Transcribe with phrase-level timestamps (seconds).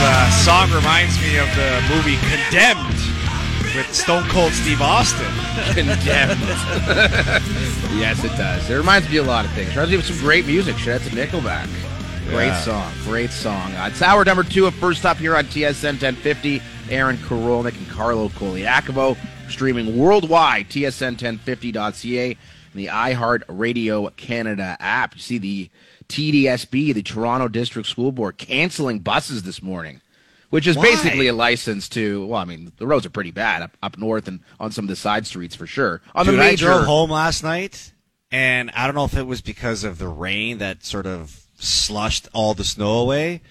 [0.00, 2.94] uh, song reminds me of the movie Condemned
[3.74, 5.26] with Stone Cold Steve Austin.
[5.74, 6.40] Condemned.
[7.98, 8.68] yes, it does.
[8.70, 9.70] It reminds me of a lot of things.
[9.70, 10.76] Reminds me of some great music.
[10.78, 11.68] Shout out to Nickelback.
[12.30, 12.60] Great Yeah.
[12.62, 12.92] song.
[13.04, 13.72] Great song.
[13.74, 16.62] Uh, it's hour number two of First Up here on TSN 1050.
[16.90, 19.16] Aaron Korolnek and Carlo Colaiacovo
[19.50, 22.36] streaming worldwide, tsn1050.ca, and
[22.74, 25.14] the iHeart Radio Canada app.
[25.14, 25.70] You see the
[26.08, 30.00] TDSB, the Toronto District School Board, canceling buses this morning.
[30.50, 30.84] Which is Why?
[30.84, 34.26] basically a license to, well, I mean, the roads are pretty bad up, up north
[34.28, 36.00] and on some of the side streets for sure.
[36.14, 37.92] On Dude, the I major, drove home last night,
[38.32, 42.28] and I don't know if it was because of the rain that sort of slushed
[42.32, 43.42] all the snow away.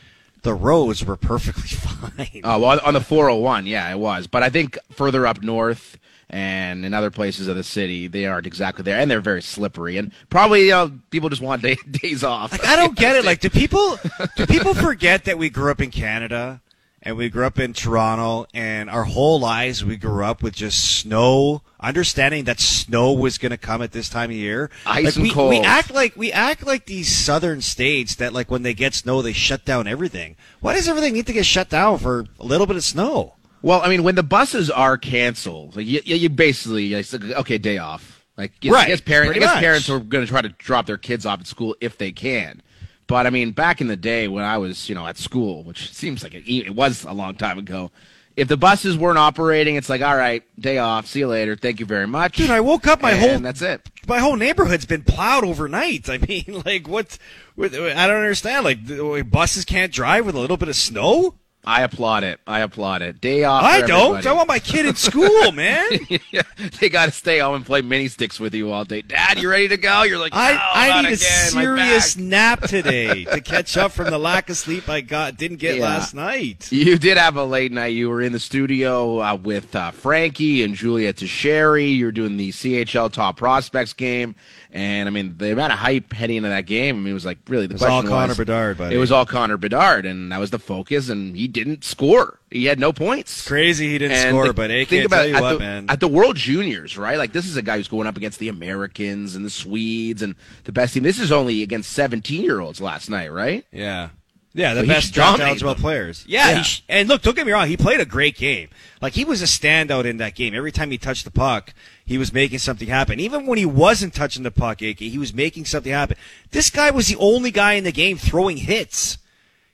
[0.42, 2.42] The roads were perfectly fine.
[2.44, 4.26] Oh, well, on the 401, yeah, it was.
[4.26, 6.00] But I think further up north
[6.30, 9.98] and in other places of the city, they aren't exactly there, and they're very slippery.
[9.98, 12.52] And probably you know, people just want day, days off.
[12.52, 13.26] Like I don't get it.
[13.26, 13.98] Like do people
[14.36, 16.62] do people forget that we grew up in Canada
[17.02, 21.00] and we grew up in Toronto and our whole lives we grew up with just
[21.00, 24.70] snow, understanding that snow was going to come at this time of year.
[24.86, 25.50] Ice like, and we, cold.
[25.52, 29.22] We act like we act like these southern states that like when they get snow
[29.22, 30.36] they shut down everything.
[30.60, 33.36] Why does everything need to get shut down for a little bit of snow?
[33.62, 37.78] Well, I mean, when the buses are canceled, like you, you basically like, okay, day
[37.78, 38.26] off.
[38.38, 39.60] Like, you know, I Right, guess parents, I guess much.
[39.62, 42.62] parents are going to try to drop their kids off at school if they can.
[43.08, 45.92] But I mean, back in the day when I was, you know, at school, which
[45.94, 47.90] seems like it, it was a long time ago,
[48.36, 51.80] if the buses weren't operating, it's like, all right, day off, see you later, thank
[51.80, 52.36] you very much.
[52.36, 53.82] Dude, I woke up my and whole that's it.
[54.08, 56.08] my whole neighborhood's been plowed overnight.
[56.10, 57.18] I mean, like what?
[57.56, 58.66] what I don't understand.
[58.66, 61.36] Like buses can't drive with a little bit of snow.
[61.68, 62.40] I applaud it.
[62.48, 63.20] I applaud it.
[63.20, 63.62] Day off.
[63.62, 64.18] I don't.
[64.18, 64.28] everybody.
[64.28, 66.00] I want my kid in school, man.
[66.32, 66.44] Yeah,
[66.80, 69.02] they got to stay home and play mini sticks with you all day.
[69.02, 70.04] Dad, you ready to go?
[70.04, 73.92] You're like, I, "No, I need a again, my serious nap today to catch up
[73.92, 75.84] from the lack of sleep I got didn't get Yeah.
[75.84, 76.72] last night.
[76.72, 77.88] You did have a late night.
[77.88, 81.82] You were in the studio uh, with uh, Frankie and Julia Teixeira.
[81.82, 84.36] You're doing the CHL Top Prospects game,
[84.72, 86.96] and I mean the amount of hype heading into that game.
[86.96, 88.96] I mean, it was like really the It was all Connor was, Bedard, buddy.
[88.96, 91.10] It was all Connor Bedard, and that was the focus.
[91.10, 92.40] And he didn't score.
[92.50, 93.48] He had no points.
[93.48, 95.86] Crazy he didn't And score, but I think about tell you at what, the, man.
[95.90, 97.18] At the World Juniors, right?
[97.18, 100.36] Like this is a guy who's going up against the Americans and the Swedes and
[100.64, 101.04] the best team.
[101.04, 103.66] This is only against 17 year olds last night, right?
[103.72, 104.10] Yeah.
[104.58, 105.82] Yeah, the But best draft eligible them.
[105.82, 106.26] players.
[106.28, 106.58] Yeah, Yeah.
[106.58, 108.70] He sh- and look, don't get me wrong, he played a great game.
[109.02, 110.56] Like he was a standout in that game.
[110.56, 111.74] Every time he touched the puck,
[112.04, 113.20] he was making something happen.
[113.20, 116.18] Even when he wasn't touching the puck, AK, he was making something happen.
[116.50, 119.20] This guy was the only guy in the game throwing hits.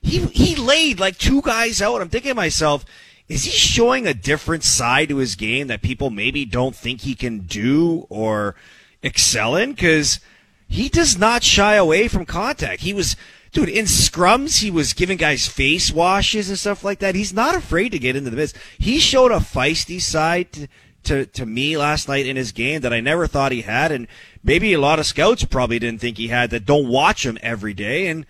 [0.01, 2.01] He he laid like two guys out.
[2.01, 2.83] I'm thinking to myself,
[3.29, 7.15] is he showing a different side to his game that people maybe don't think he
[7.15, 8.55] can do or
[9.01, 9.71] excel in?
[9.71, 10.19] Because
[10.67, 12.81] he does not shy away from contact.
[12.81, 13.15] He was,
[13.53, 17.15] dude, in scrums, he was giving guys face washes and stuff like that.
[17.15, 18.53] He's not afraid to get into the mix.
[18.77, 20.67] He showed a feisty side to,
[21.03, 23.91] to, to me last night in his game that I never thought he had.
[23.91, 24.07] And
[24.43, 27.75] maybe a lot of scouts probably didn't think he had that don't watch him every
[27.75, 28.07] day.
[28.07, 28.25] And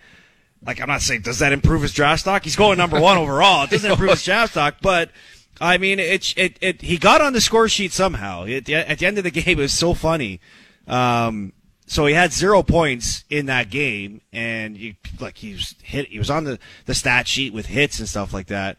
[0.64, 2.44] like, I'm not saying, does that improve his draft stock?
[2.44, 3.64] He's going number one overall.
[3.64, 5.10] It doesn't improve his draft stock, but
[5.58, 8.44] I mean, it, it, it, he got on the score sheet somehow.
[8.44, 10.40] The, at the end of the game, it was so funny.
[10.86, 11.54] Um,
[11.86, 16.08] so he had zero points in that game, and you, like he was hit.
[16.08, 18.78] He was on the, the stat sheet with hits and stuff like that.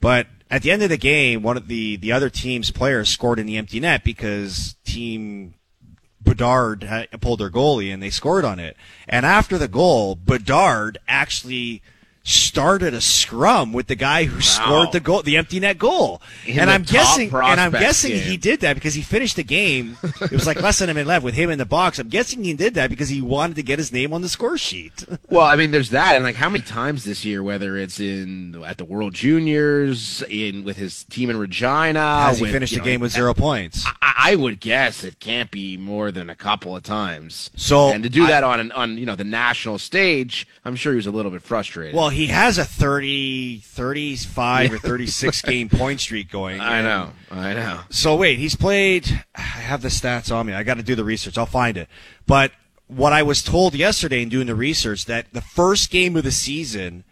[0.00, 3.38] But at the end of the game, one of the the other team's players scored
[3.38, 5.54] in the empty net because team
[6.20, 8.76] Bedard had pulled their goalie and they scored on it.
[9.08, 11.82] And after the goal, Bedard actually
[12.30, 16.22] started a scrum with the guy who scored the goal, the empty net goal.
[16.46, 18.22] In and I'm guessing, and I'm guessing game.
[18.22, 19.96] he did that because he finished the game.
[20.20, 21.98] It was like less than a minute left with him in the box.
[21.98, 24.56] I'm guessing he did that because he wanted to get his name on the score
[24.58, 25.04] sheet.
[25.30, 28.60] Well, I mean, there's that, and like how many times this year, whether it's in
[28.64, 32.78] at the World Juniors, in with his team in Regina, Has he with, finished the
[32.80, 33.84] know, game with zero points?
[34.02, 37.50] I, I would guess it can't be more than a couple of times.
[37.56, 40.74] So, and to do I- that on an, on you know the national stage, I'm
[40.76, 41.94] sure he was a little bit frustrated.
[41.94, 46.60] Well, he has a 30, 35 or 36 game point streak going.
[46.60, 47.80] I know, I know.
[47.90, 49.24] So wait, he's played.
[49.34, 50.54] I have the stats on me.
[50.54, 51.38] I got to do the research.
[51.38, 51.88] I'll find it.
[52.26, 52.52] But
[52.86, 56.32] what I was told yesterday in doing the research that the first game of the
[56.32, 57.04] season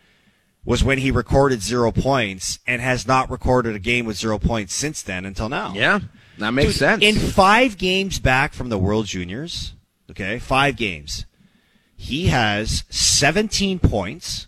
[0.65, 4.75] was when he recorded zero points and has not recorded a game with zero points
[4.75, 5.73] since then until now.
[5.75, 6.01] Yeah,
[6.39, 7.03] that makes Dude, sense.
[7.03, 9.75] In five games back from the World Juniors,
[10.11, 11.25] okay, five games,
[11.97, 14.48] he has 17 points,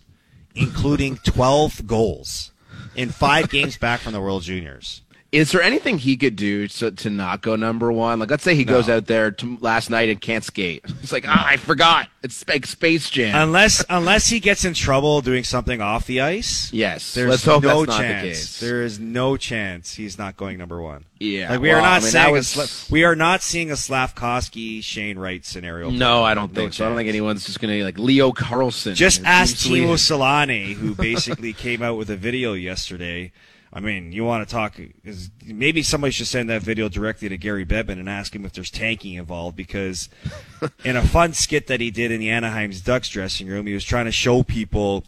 [0.55, 2.51] including 12 goals
[2.95, 5.01] in five games back from the World Juniors.
[5.31, 8.19] Is there anything he could do to, to not go number one?
[8.19, 10.83] Like, let's say he goes out there to, last night and can't skate.
[11.01, 12.09] It's like, ah, I forgot.
[12.21, 13.33] It's like Space Jam.
[13.35, 16.71] Unless unless he gets in trouble doing something off the ice.
[16.73, 17.13] yes.
[17.13, 18.59] There's no chance.
[18.59, 18.65] the.
[18.65, 21.05] There is no chance he's not going number one.
[21.19, 23.71] Yeah, like we well, are not I mean, a was- Sla- we are not seeing
[23.71, 25.89] a Slavkovsky Shane Wright scenario.
[25.89, 26.85] no, I don't No think so.
[26.85, 28.95] I don't think anyone's just going to like Leo Carlsson.
[28.95, 29.93] Just ask Timo.
[29.93, 33.31] Solane, who basically came out with a video yesterday.
[33.73, 34.79] I mean, you want to talk?
[35.03, 38.51] Is, maybe somebody should send that video directly to Gary Bettman and ask him if
[38.51, 39.55] there's tanking involved.
[39.55, 40.09] Because
[40.83, 43.85] in a fun skit that he did in the Anaheim's Ducks dressing room, he was
[43.85, 45.05] trying to show people,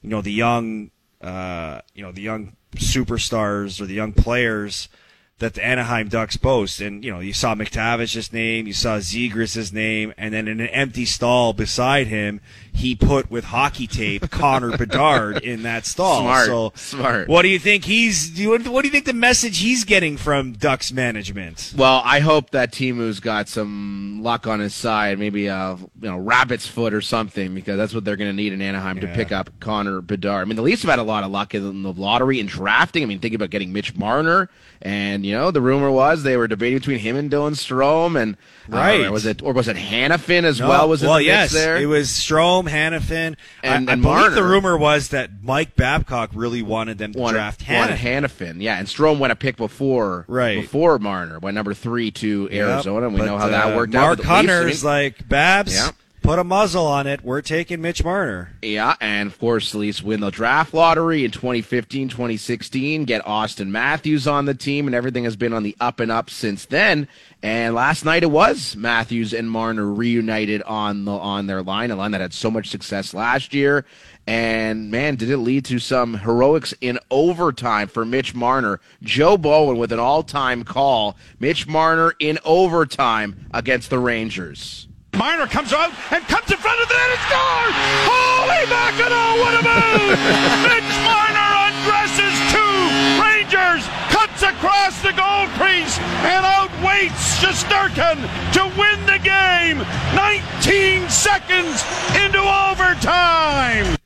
[0.00, 0.90] you know, the young,
[1.20, 4.88] uh, you know, the young superstars or the young players
[5.38, 6.80] that the Anaheim Ducks boast.
[6.80, 10.68] And, you know, you saw McTavish's name, you saw Zegras' name, and then in an
[10.68, 12.40] empty stall beside him,
[12.72, 16.22] he put with hockey tape Connor Bedard in that stall.
[16.22, 17.28] Smart, So, smart.
[17.28, 20.52] What do you think he's, do what do you think the message he's getting from
[20.52, 21.74] Ducks management?
[21.76, 26.16] Well, I hope that Timu's got some luck on his side, maybe a you know
[26.16, 29.32] rabbit's foot or something, because that's what they're going to need in Anaheim to pick
[29.32, 30.42] up Connor Bedard.
[30.42, 33.02] I mean, the Leafs have had a lot of luck in the lottery and drafting.
[33.02, 34.48] I mean, think about getting Mitch Marner,
[34.82, 38.36] and you know the rumor was they were debating between him and Dylan Strome, and
[38.68, 39.10] Right.
[39.10, 40.88] was it or was it Hanifin as well?
[40.88, 41.76] Was well, the yes, there?
[41.76, 46.30] it was Strome, Hanifin, And- I, and I believe the rumor was that Mike Babcock
[46.34, 47.96] really wanted them to Wanted- draft Hanifin.
[47.96, 50.60] Hanifin, yeah, and Strome went a pick before, Right.
[50.62, 53.92] before Marner, went number three to Arizona, and we But, know how that uh, worked
[53.94, 54.16] Mark out.
[54.16, 54.30] the Leafs.
[54.30, 55.74] I mean- Hunter's like Babs.
[55.74, 55.90] Yeah.
[56.26, 57.22] Put a muzzle on it.
[57.22, 58.50] We're taking Mitch Marner.
[58.60, 64.26] Yeah, and of course, the win the draft lottery in 2015, 2016, get Auston Matthews
[64.26, 67.06] on the team, and everything has been on the up and up since then.
[67.44, 71.96] And last night it was Matthews and Marner reunited on the on their line, a
[71.96, 73.84] line that had so much success last year.
[74.26, 78.80] And man, did it lead to some heroics in overtime for Mitch Marner.
[79.00, 81.16] Joe Bowen with an all-time call.
[81.38, 84.85] Mitch Marner in overtime against the Rangers.
[85.16, 87.74] Marner comes out and comes in front of the net and scores!
[88.04, 90.12] Holy mackerel, what a move!
[90.68, 92.76] Mitch Marner undresses two
[93.16, 98.20] Rangers, cuts across the goal crease, and outweights Shesterkin
[98.52, 99.78] to win the game!
[100.14, 101.82] 19 seconds
[102.14, 103.96] into overtime!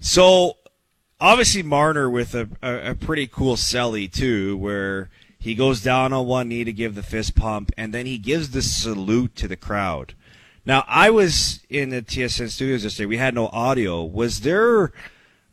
[0.00, 0.58] So
[1.20, 5.10] obviously Marner with a, a, a pretty cool celly too, where
[5.40, 8.50] he goes down on one knee to give the fist pump, and then he gives
[8.50, 10.14] the salute to the crowd.
[10.66, 13.06] Now I was in the TSN studios yesterday.
[13.06, 14.02] We had no audio.
[14.02, 14.92] Was there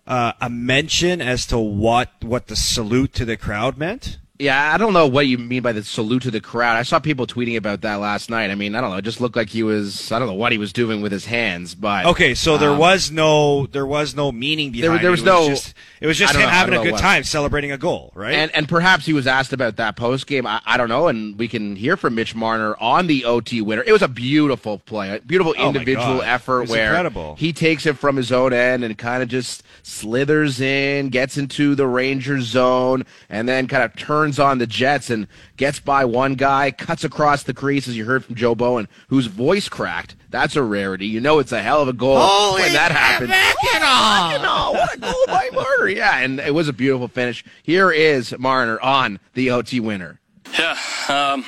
[0.08, 4.18] uh, a mention as to what what the salute to the crowd meant?
[4.42, 6.76] Yeah, I don't know what you mean by the salute to the crowd.
[6.76, 8.50] I saw people tweeting about that last night.
[8.50, 8.98] I mean, I don't know.
[8.98, 10.12] It just looked like he was.
[10.12, 12.78] I don't know what he was doing with his hands, but Okay, so there um,
[12.80, 15.12] was no there was no meaning behind there it.
[15.12, 15.26] was it.
[15.26, 17.02] no- just, it was just him know, having a good what.
[17.02, 18.34] time celebrating a goal, right?
[18.34, 20.48] And and perhaps he was asked about that post game.
[20.48, 23.84] I, I don't know, and we can hear from Mitch Marner on the OT winner.
[23.86, 27.36] It was a beautiful play, a beautiful Oh individual effort where incredible.
[27.36, 31.76] he takes it from his own end and kind of just slithers in, gets into
[31.76, 36.36] the Rangers zone, and then kind of turns on the Jets and gets by one
[36.36, 40.16] guy, cuts across the crease, as you heard from Joe Bowen, whose voice cracked.
[40.30, 41.08] That's a rarity.
[41.08, 43.30] You know it's a hell of a goal when that happens.
[43.30, 44.42] Mackinac!
[44.42, 45.90] What a goal by Marner.
[45.90, 47.44] Yeah, and it was a beautiful finish.
[47.64, 50.20] Here is Marner on the OT winner.
[50.58, 50.78] Yeah,
[51.10, 51.46] um,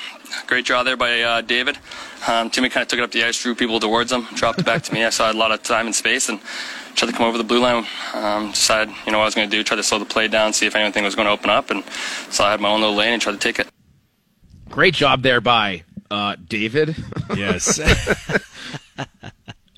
[0.47, 1.77] great draw there by uh, David.
[2.27, 4.65] Um, Timmy kind of took it up the ice, drew people towards him, dropped it
[4.65, 5.03] back to me.
[5.03, 6.39] I saw a lot of time and space and
[6.95, 7.85] tried to come over the blue line.
[8.13, 10.27] Um, decided, you know, what I was going to do, try to slow the play
[10.27, 11.83] down, see if anything was going to open up, and
[12.29, 13.67] so I had my own little lane and tried to take it.
[14.69, 16.95] Great job there by uh, David.
[17.35, 17.79] yes.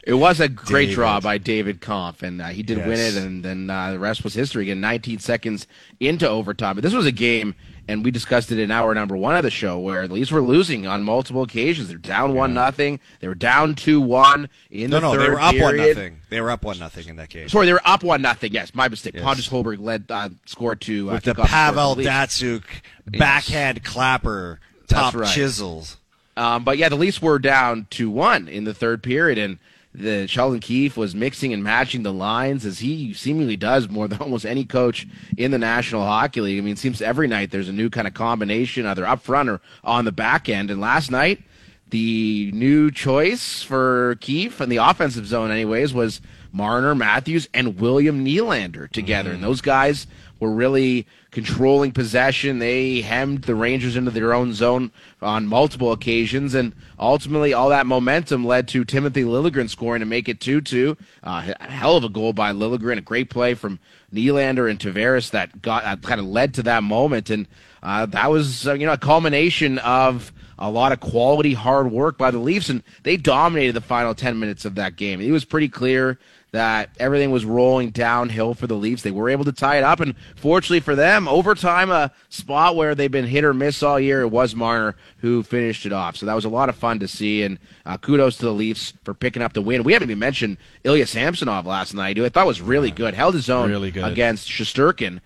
[0.06, 0.96] It was a great David.
[0.96, 4.24] draw by David Kampf, and uh, he did win it, and then uh, the rest
[4.24, 4.64] was history.
[4.64, 5.66] Again, 19 seconds
[6.00, 6.76] into overtime.
[6.76, 7.56] But this was a game,
[7.88, 10.44] and we discussed it in hour number one of the show, where the Leafs were
[10.44, 11.88] losing on multiple occasions.
[11.88, 13.00] They're down one nothing.
[13.20, 16.22] They were down two one in no, the no, third they were up one nothing.
[16.30, 17.52] They were up one nothing in that case.
[17.52, 18.54] Sorry, they were up one nothing.
[18.54, 19.16] Yes, my mistake.
[19.16, 19.24] Yes.
[19.24, 22.64] Pontus Holmberg led uh, scored to uh, with the score Pavel Datsyuk
[23.08, 25.34] backhand clapper, top right.
[25.34, 25.98] chisels.
[26.38, 29.58] Um, but yeah, the Leafs were down two one in the third period, and
[29.98, 34.20] the Sheldon Keefe was mixing and matching the lines as he seemingly does more than
[34.22, 36.58] almost any coach in the National Hockey League.
[36.58, 39.50] I mean, it seems every night there's a new kind of combination, either up front
[39.50, 40.70] or on the back end.
[40.70, 41.42] And last night,
[41.90, 46.22] the new choice for Keefe in the offensive zone, anyways, was
[46.52, 49.30] Marner, Matthews, and William Nylander together.
[49.30, 49.48] And mm-hmm.
[49.48, 50.08] those guys
[50.40, 52.60] were really controlling possession.
[52.60, 57.86] They hemmed the Rangers into their own zone on multiple occasions, and ultimately, all that
[57.86, 60.98] momentum led to Timothy Liljegren scoring to make it 2 2.
[61.24, 63.80] Uh, a hell of a goal by Liljegren, a great play from
[64.14, 67.30] Nylander and Tavares that got uh, kind of led to that moment.
[67.30, 67.48] And
[67.84, 72.18] uh, that was, uh, you know, a culmination of a lot of quality hard work
[72.18, 75.20] by the Leafs, and they dominated the final 10 minutes of that game.
[75.20, 76.18] It was pretty clear
[76.56, 79.04] that everything was rolling downhill for the Leafs.
[79.04, 82.96] They were able to tie it up, and fortunately for them, overtime, a spot where
[82.96, 86.16] they've been hit or miss all year, it was Marner who finished it off.
[86.16, 88.94] So that was a lot of fun to see, and uh, kudos to the Leafs
[89.04, 89.84] for picking up the win.
[89.84, 93.14] We haven't even mentioned Ilya Samsonov last night, who I thought was really good.
[93.14, 94.06] Held his own Really good.
[94.06, 95.20] against Shesterkin,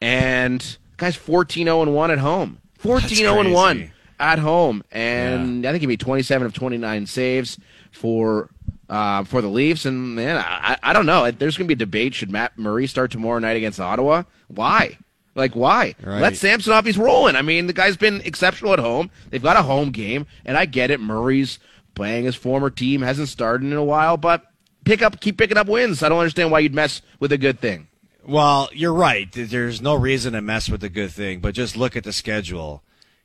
[0.00, 2.58] and guy's 14 0 1 at home.
[2.78, 7.58] 14 0 1 at home, and I think he made 27 of 29 saves
[7.90, 8.50] for
[8.92, 9.86] uh, for the Leafs.
[9.86, 11.30] And man, I, I don't know.
[11.30, 12.14] There's going to be a debate.
[12.14, 14.24] Should Matt Murray start tomorrow night against Ottawa?
[14.48, 14.98] Why?
[15.34, 15.94] Like why?
[16.02, 16.20] Right.
[16.20, 16.84] Let Samsonov.
[16.84, 17.34] He's rolling.
[17.34, 19.10] I mean, the guy's been exceptional at home.
[19.30, 21.00] They've got a home game, and I get it.
[21.00, 21.58] Murray's
[21.94, 24.44] playing his former team, hasn't started in a while, but
[24.84, 26.02] pick up, keep picking up wins.
[26.02, 27.88] I don't understand why you'd mess with a good thing.
[28.26, 29.30] Well, you're right.
[29.32, 32.84] There's no reason to mess with a good thing, but just look at the schedule.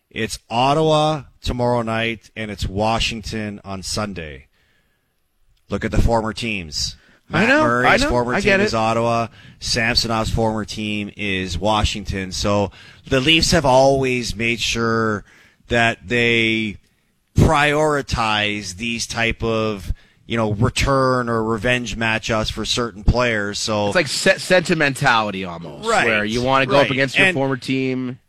[0.09, 4.46] It's Ottawa tomorrow night, and it's Washington on Sunday.
[5.69, 6.95] Look at the former teams.
[7.31, 8.73] I know, Murray's I know, former I team is.
[8.73, 9.27] Ottawa.
[9.59, 12.31] Samsonov's former team is Washington.
[12.31, 12.71] So
[13.05, 15.25] the Leafs have always made sure
[15.67, 16.77] that they
[17.35, 19.93] prioritize these type of
[20.25, 23.59] you know return or revenge matchups for certain players.
[23.59, 27.27] So It's like se- sentimentality almost, Right, where you want to go up against your
[27.27, 28.19] And- former team.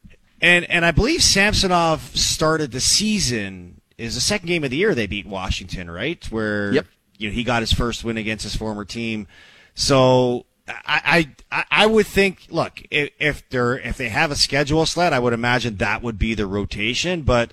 [0.41, 4.95] And and I believe Samsonov started the season is the second game of the year
[4.95, 6.25] they beat Washington, right?
[6.31, 6.87] Where Yep.
[7.19, 9.27] You know he got his first win against his former team.
[9.75, 15.13] So I I, I would think look if, they're if they have a schedule sled,
[15.13, 17.53] I would imagine that would be the rotation, but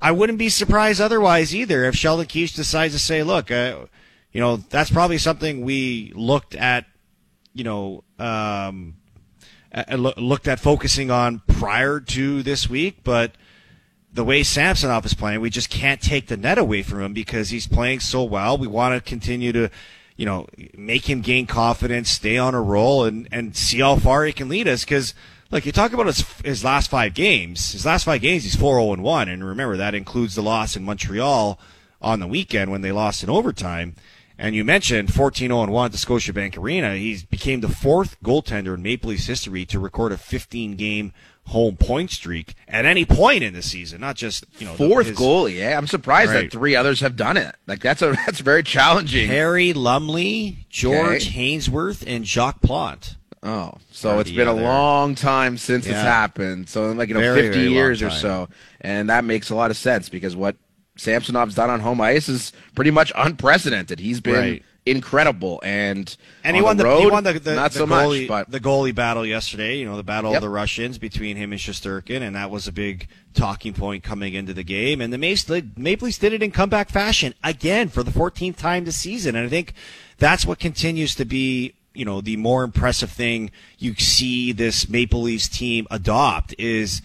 [0.00, 3.86] I wouldn't be surprised otherwise either if Sheldon Keefe decides to say, look, uh,
[4.32, 6.86] you know that's probably something we looked at,
[7.52, 8.04] you know.
[8.18, 8.96] Um,
[9.96, 13.32] looked at focusing on prior to this week, but
[14.12, 17.50] the way Samsonov is playing, we just can't take the net away from him because
[17.50, 18.58] he's playing so well.
[18.58, 19.70] We want to continue to,
[20.16, 24.24] you know, make him gain confidence, stay on a roll, and and see how far
[24.24, 24.84] he can lead us.
[24.84, 25.14] Because,
[25.50, 27.72] look, you talk about his his last five games.
[27.72, 30.76] His last five games, he's four zero and one, and remember that includes the loss
[30.76, 31.58] in Montreal
[32.02, 33.94] on the weekend when they lost in overtime.
[34.42, 36.96] And you mentioned 14 0 1 at the Scotiabank Arena.
[36.96, 41.12] He became the fourth goaltender in Maple Leafs history to record a 15 game
[41.46, 45.08] home point streak at any point in the season, not just, you know, the- Fourth
[45.08, 45.76] his- goalie, yeah.
[45.76, 46.42] I'm surprised Right.
[46.42, 47.54] that three others have done it.
[47.66, 49.26] Like that's a that's very challenging.
[49.28, 51.56] Harry Lumley, George Okay.
[51.56, 53.16] Hainsworth, and Jacques Plante.
[53.42, 56.68] Oh, so it's the been a long time since it's happened.
[56.68, 58.48] So like you know, Very, fifty very years or so,
[58.82, 60.56] and that makes a lot of sense because what
[60.98, 63.98] Samsonov's done on home ice is pretty much unprecedented.
[63.98, 64.62] He's been Right.
[64.86, 68.20] Incredible, and And he won the, road, he won the, the, not the so goalie,
[68.22, 69.76] much, but the goalie battle yesterday.
[69.76, 70.38] You know the battle Yep.
[70.38, 74.32] of the Russians between him and Shesterkin, and that was a big talking point coming
[74.34, 75.00] into the game.
[75.00, 78.84] And the Maple Maple Leafs did it in comeback fashion again for the 14th time
[78.84, 79.36] this season.
[79.36, 79.74] And I think
[80.18, 85.22] that's what continues to be you know the more impressive thing you see this Maple
[85.22, 87.02] Leafs team adopt is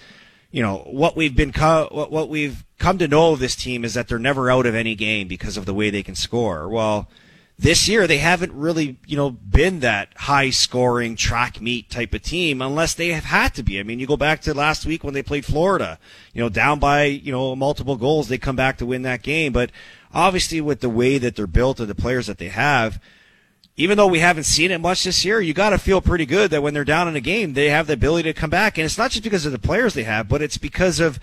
[0.52, 3.84] you know what we've been co- what, what we've come to know of this team
[3.84, 6.70] is that they're never out of any game because of the way they can score.
[6.70, 7.10] Well,
[7.58, 12.22] this year they haven't really you know been that high scoring track meet type of
[12.22, 13.80] team unless they have had to be.
[13.80, 15.98] I mean, you go back to last week when they played Florida,
[16.34, 19.54] you know, down by you know multiple goals, they come back to win that game.
[19.54, 19.72] But
[20.14, 23.02] obviously, with the way that they're built and the players that they have,
[23.78, 26.52] even though we haven't seen it much this year, you got to feel pretty good
[26.52, 28.78] that when they're down in a game, they have the ability to come back.
[28.78, 31.20] And it's not just because of the players they have, but it's because of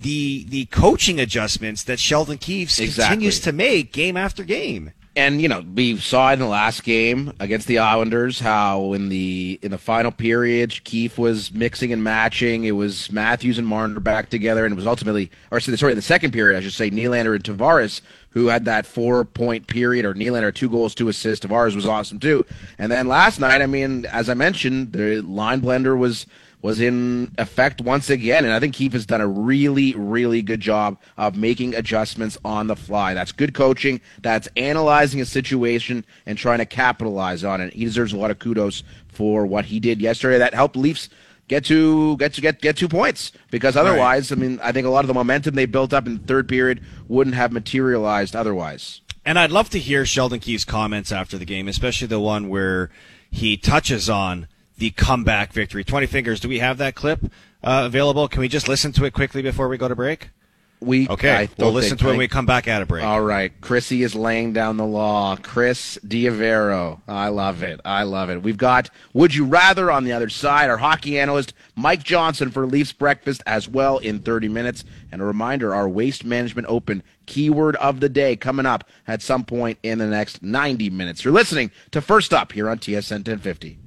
[0.00, 3.04] the the coaching adjustments that Sheldon Keefe Exactly.
[3.04, 4.92] continues to make game after game.
[5.16, 9.58] And you know we saw in the last game against the Islanders how in the
[9.62, 12.64] in the final period Keefe was mixing and matching.
[12.64, 16.02] It was Matthews and Marner back together, and it was ultimately, or sorry, in the
[16.02, 18.02] second period, I should say, Nylander and Tavares
[18.36, 21.44] who had that four point period, or Nylander two goals, two assists.
[21.46, 22.44] Tavares was awesome too.
[22.78, 26.26] And then last night, I mean, as I mentioned, the line blender was
[26.62, 28.44] was in effect once again.
[28.44, 32.66] And I think Keefe has done a really, really good job of making adjustments on
[32.66, 33.14] the fly.
[33.14, 34.00] That's good coaching.
[34.20, 37.72] That's analyzing a situation and trying to capitalize on it.
[37.72, 40.38] He deserves a lot of kudos for what he did yesterday.
[40.38, 41.08] That helped Leafs
[41.48, 44.90] get to get to get get two points because otherwise, I mean, I think a
[44.90, 49.00] lot of the momentum they built up in the third period wouldn't have materialized otherwise.
[49.24, 52.90] And I'd love to hear Sheldon Keefe's comments after the game, especially the one where
[53.30, 54.46] he touches on
[54.78, 55.84] the comeback victory.
[55.84, 56.40] 20 fingers.
[56.40, 57.24] Do we have that clip
[57.62, 58.28] uh, available?
[58.28, 60.30] Can we just listen to it quickly before we go to break?
[60.78, 63.02] We Okay, we'll listen to it when we come back at a break.
[63.02, 65.34] All right, Chrissy is laying down the law.
[65.36, 67.00] Chris Diavero.
[67.08, 67.80] I love it.
[67.82, 68.42] I love it.
[68.42, 70.68] We've got Would You Rather on the other side.
[70.68, 74.84] Our hockey analyst, Mike Johnson, for Leafs Breakfast as well in 30 minutes.
[75.10, 79.44] And a reminder our Waste Management Open keyword of the day coming up at some
[79.44, 81.24] point in the next 90 minutes.
[81.24, 83.78] You're listening to First Up here on TSN 1050.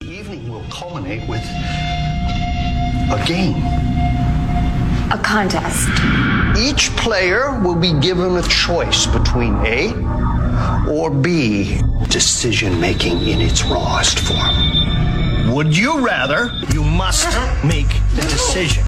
[0.00, 1.42] The evening will culminate with
[3.10, 3.56] a game.
[5.10, 5.88] A contest.
[6.56, 9.92] Each player will be given a choice between A
[10.88, 11.80] or B.
[12.10, 14.54] Decision making in its rawest form.
[15.48, 16.52] Would you rather?
[16.74, 17.26] You must
[17.64, 18.86] make the decision.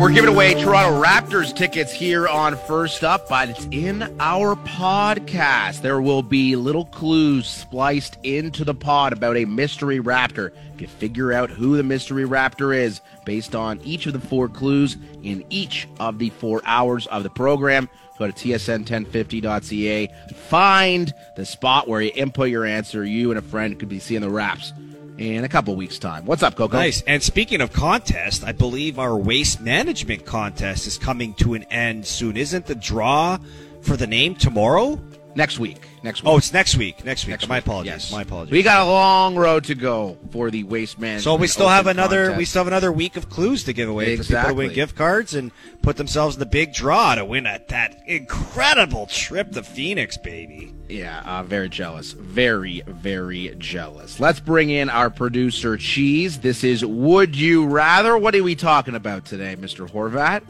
[0.00, 5.82] We're giving away Toronto Raptors tickets here on First Up, but it's in our podcast.
[5.82, 10.52] There will be little clues spliced into the pod about a mystery raptor.
[10.74, 14.48] If you figure out who the mystery raptor is based on each of the four
[14.48, 17.88] clues in each of the four hours of the program,
[18.20, 20.14] go to tsn1050.ca.
[20.48, 23.04] Find the spot where you input your answer.
[23.04, 24.72] You and a friend could be seeing the Raps
[25.18, 26.24] in a couple weeks' time.
[26.24, 26.76] What's up, Coco?
[26.76, 27.02] Nice.
[27.02, 32.06] And speaking of contest, I believe our waste management contest is coming to an end
[32.06, 32.36] soon.
[32.36, 33.38] Isn't the draw
[33.82, 35.00] for the name tomorrow?
[35.38, 35.78] Next week.
[36.02, 36.28] Next week.
[36.28, 37.04] Oh, it's next week.
[37.04, 37.30] Next week.
[37.30, 37.90] Next My week, apologies.
[37.92, 38.10] yes.
[38.10, 38.50] My apologies.
[38.50, 41.20] We got a long road to go for the waste man.
[41.20, 42.22] so we still have another.
[42.24, 42.38] contest.
[42.38, 44.96] We still have another week of clues to give away for people to win gift
[44.96, 49.62] cards and put themselves in the big draw to win a, that incredible trip to
[49.62, 50.74] Phoenix, baby.
[50.88, 52.10] yeah, uh, very jealous.
[52.14, 54.18] Very, very jealous.
[54.18, 56.40] Let's bring in our producer Cheese.
[56.40, 58.18] This is Would You Rather.
[58.18, 59.88] What are we talking about today, Mr.
[59.88, 60.42] Horvat?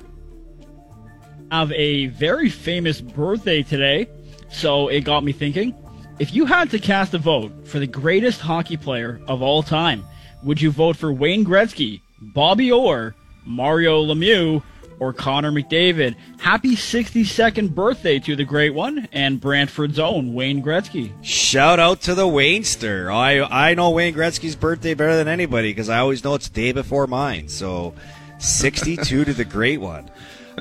[1.50, 4.06] have a very famous birthday today,
[4.50, 5.74] so it got me thinking.
[6.18, 10.04] If you had to cast a vote for the greatest hockey player of all time,
[10.42, 13.14] would you vote for Wayne Gretzky, Bobby Orr,
[13.44, 14.62] Mario Lemieux,
[14.98, 16.16] or Connor McDavid?
[16.40, 21.12] Happy 62nd birthday to the great one and Brantford's own Wayne Gretzky.
[21.22, 23.12] Shout out to the Waynster.
[23.14, 26.54] I I know Wayne Gretzky's birthday better than anybody because I always know it's the
[26.54, 27.48] day before mine.
[27.48, 27.94] So,
[28.38, 30.10] sixty-two to the great one.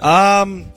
[0.02, 0.72] Um,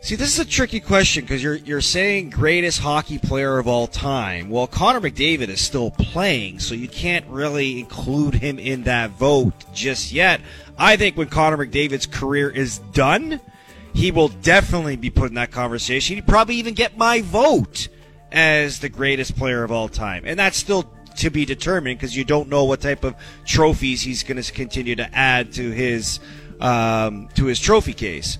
[0.00, 3.86] see, this is a tricky question because you're you're saying greatest hockey player of all
[3.86, 4.50] time.
[4.50, 9.54] Well, Connor McDavid is still playing, so you can't really include him in that vote
[9.72, 10.40] just yet.
[10.78, 13.40] I think when Connor McDavid's career is done,
[13.92, 16.16] he will definitely be put in that conversation.
[16.16, 17.88] He'd probably even get my vote
[18.32, 20.24] as the greatest player of all time.
[20.24, 24.22] And that's still to be determined because you don't know what type of trophies he's
[24.22, 26.20] going to continue to add to his
[26.60, 28.38] um, to his trophy case.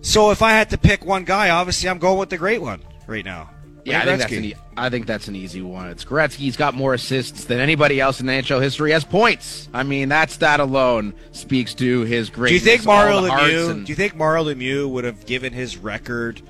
[0.00, 2.80] So if I had to pick one guy, obviously I'm going with the great one
[3.06, 3.50] right now.
[3.84, 5.88] Yeah, I think, that's an e- I think that's an easy one.
[5.88, 6.34] It's Gretzky.
[6.36, 9.68] He's got more assists than anybody else in NHL history has points.
[9.72, 12.62] I mean, that's that alone speaks to his Do greatness.
[12.62, 13.70] you think Mario all the hearts Lemieux?
[13.70, 16.42] and- Do you think Mario Lemieux would have given his record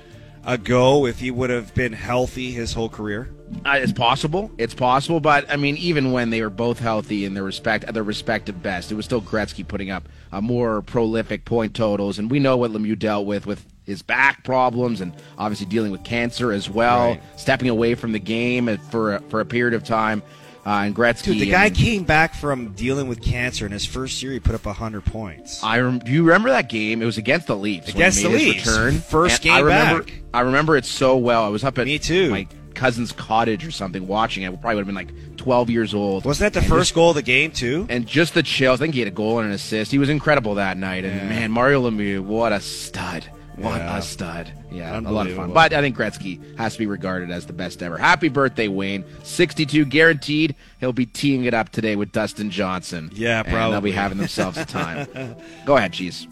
[0.45, 3.29] a go if he would have been healthy his whole career?
[3.65, 4.51] Uh, it's possible.
[4.57, 7.93] It's possible, but I mean, even when they were both healthy in their respect, at
[7.93, 12.29] their respective best, it was still Gretzky putting up uh, more prolific point totals, and
[12.31, 16.51] we know what Lemieux dealt with with his back problems, and obviously dealing with cancer
[16.51, 17.21] as well, Right.
[17.37, 20.21] stepping away from the game for a, for a period of time.
[20.65, 23.85] Uh, and Gretzky, Dude, the guy and- came back from dealing with cancer in his
[23.85, 24.31] first year.
[24.33, 25.63] He put up hundred points.
[25.63, 27.01] I rem- do you remember that game?
[27.01, 27.89] It was against the Leafs.
[27.89, 28.67] Against the Leafs.
[28.67, 28.99] return.
[28.99, 30.13] First And I game remember, back.
[30.33, 31.43] I remember it so well.
[31.43, 32.29] I was up at Me too.
[32.29, 34.47] my cousin's cottage or something watching it.
[34.47, 36.25] I probably would have been like 12 years old.
[36.25, 37.85] Wasn't that the And first just- goal of the game too?
[37.89, 38.79] and just the chills.
[38.79, 39.91] I think he had a goal and an assist.
[39.91, 41.05] He was incredible that night.
[41.05, 41.29] And Yeah.
[41.29, 43.25] man, Mario Lemieux, what a stud!
[43.55, 43.97] What Yeah.
[43.97, 44.51] a stud!
[44.71, 45.51] Yeah, a lot of fun.
[45.51, 47.97] But I think Gretzky has to be regarded as the best ever.
[47.97, 49.03] Happy birthday, Wayne!
[49.23, 50.55] 62 guaranteed.
[50.79, 53.11] He'll be teeing it up today with Dustin Johnson.
[53.13, 55.07] Yeah, And they'll be having themselves a time.
[55.65, 56.25] Go ahead, Cheese.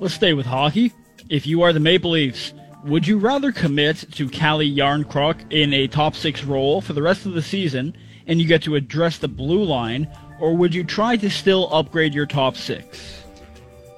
[0.00, 0.92] Let's stay with hockey.
[1.28, 5.86] If you are the Maple Leafs, would you rather commit to Calle Jarnkrok in a
[5.86, 9.28] top six role for the rest of the season and you get to address the
[9.28, 10.06] blue line,
[10.38, 13.24] or would you try to still upgrade your top six?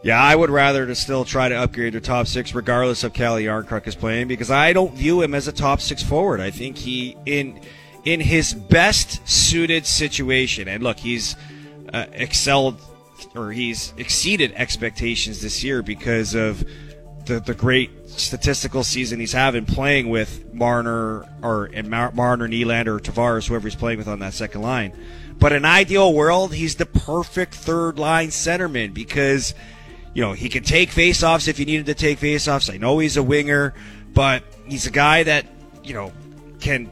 [0.03, 3.38] Yeah, I would rather to still try to upgrade your top six, regardless of Calle
[3.38, 6.40] Jarnkrok is playing, because I don't view him as a top six forward.
[6.40, 7.61] I think he in
[8.05, 11.37] in his best suited situation, and look, he's
[11.93, 12.81] uh, excelled
[13.35, 16.64] or he's exceeded expectations this year because of
[17.31, 22.88] the, the great statistical season he's having playing with Marner or and Mar- Marner, Nylander,
[22.88, 24.93] or Tavares, whoever he's playing with on that second line.
[25.38, 29.55] But in ideal world, he's the perfect third line centerman because
[30.12, 32.73] you know he can take faceoffs if you needed to take faceoffs.
[32.73, 33.75] I know he's a winger,
[34.12, 35.47] but he's a guy that
[35.85, 36.12] you know
[36.61, 36.90] can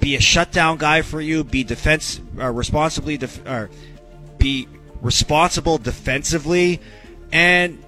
[0.00, 3.70] be a shutdown guy for you, be defense uh, responsibly, def- or
[4.38, 4.66] be
[5.00, 6.80] responsible defensively,
[7.30, 7.78] and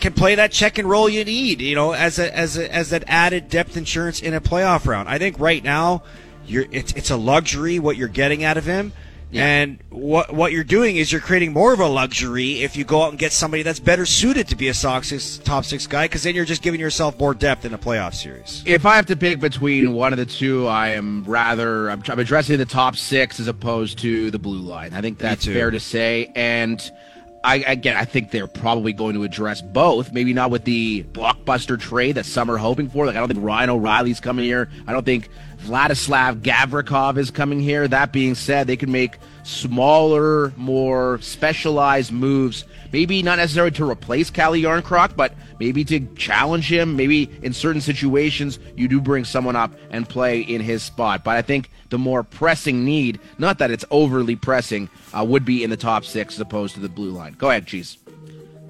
[0.00, 1.60] can play that check and roll you need.
[1.60, 5.08] You know, as a as a, as that added depth insurance in a playoff round.
[5.08, 6.02] I think right now,
[6.46, 8.92] you're it's it's a luxury what you're getting out of him.
[9.32, 13.04] And what what you're doing is you're creating more of a luxury if you go
[13.04, 16.06] out and get somebody that's better suited to be a Sox six, top six guy,
[16.06, 18.64] because then you're just giving yourself more depth in a playoff series.
[18.66, 22.18] If I have to pick between one of the two, I am rather I'm, I'm
[22.18, 24.94] addressing the top six as opposed to the blue line.
[24.94, 26.82] I think that's fair to say, and
[27.42, 30.12] I again I think they're probably going to address both.
[30.12, 33.06] Maybe not with the blockbuster trade that some are hoping for.
[33.06, 34.68] Like I don't think Ryan O'Reilly's coming here.
[34.86, 35.28] I don't think
[35.62, 37.88] Vladislav Gavrikov is coming here.
[37.88, 42.64] That being said, they can make smaller, more specialized moves.
[42.92, 46.96] Maybe not necessarily to replace Calle Jarnkrok, but maybe to challenge him.
[46.96, 51.22] Maybe in certain situations, you do bring someone up and play in his spot.
[51.24, 55.62] But I think the more pressing need, not that it's overly pressing, uh, would be
[55.62, 57.34] in the top six as opposed to the blue line.
[57.34, 57.98] Go ahead, Cheese.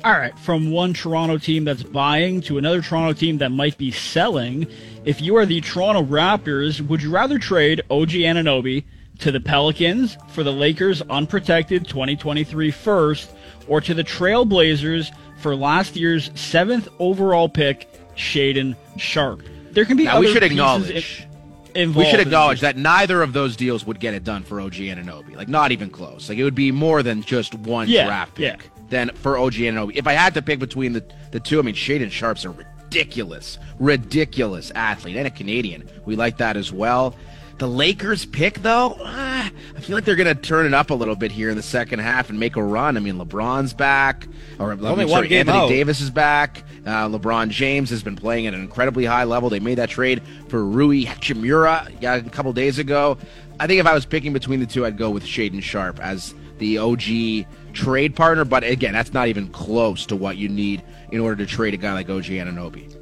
[0.03, 3.91] All right, from one Toronto team that's buying to another Toronto team that might be
[3.91, 4.67] selling.
[5.05, 8.85] If you are the Toronto Raptors, would you rather trade OG Anunoby
[9.21, 13.31] to the Pelicans for the Lakers' unprotected 2023 first,
[13.69, 19.43] or to the Trailblazers for last year's seventh overall pick, Shaedon Sharpe?
[19.73, 21.27] There can be Now, other we should acknowledge.
[21.75, 24.89] in- We should acknowledge that neither of those deals would get it done for OG
[24.89, 25.37] and Anunoby.
[25.37, 26.29] Like, not even close.
[26.29, 28.69] Like, it would be more than just one Yeah, draft pick yeah.
[28.89, 29.97] than for OG and Anunoby.
[29.97, 33.59] If I had to pick between the, the two, I mean, Shaedon Sharpe's a ridiculous,
[33.79, 35.89] ridiculous athlete and a Canadian.
[36.05, 37.15] We like that as well.
[37.61, 40.95] The Lakers pick, though, ah, I feel like they're going to turn it up a
[40.95, 42.97] little bit here in the second half and make a run.
[42.97, 44.27] I mean, LeBron's back,
[44.59, 45.69] or Only one game Anthony out.
[45.69, 46.63] Davis is back.
[46.87, 49.51] Uh, LeBron James has been playing at an incredibly high level.
[49.51, 53.19] They made that trade for Rui Hachimura a couple days ago.
[53.61, 56.35] I think if I was picking between the two, I'd go with Shaedon Sharpe as
[56.57, 58.47] the OG trade partner.
[58.47, 61.77] But again, that's not even close to what you need in order to trade a
[61.77, 63.00] guy like OG Anunoby.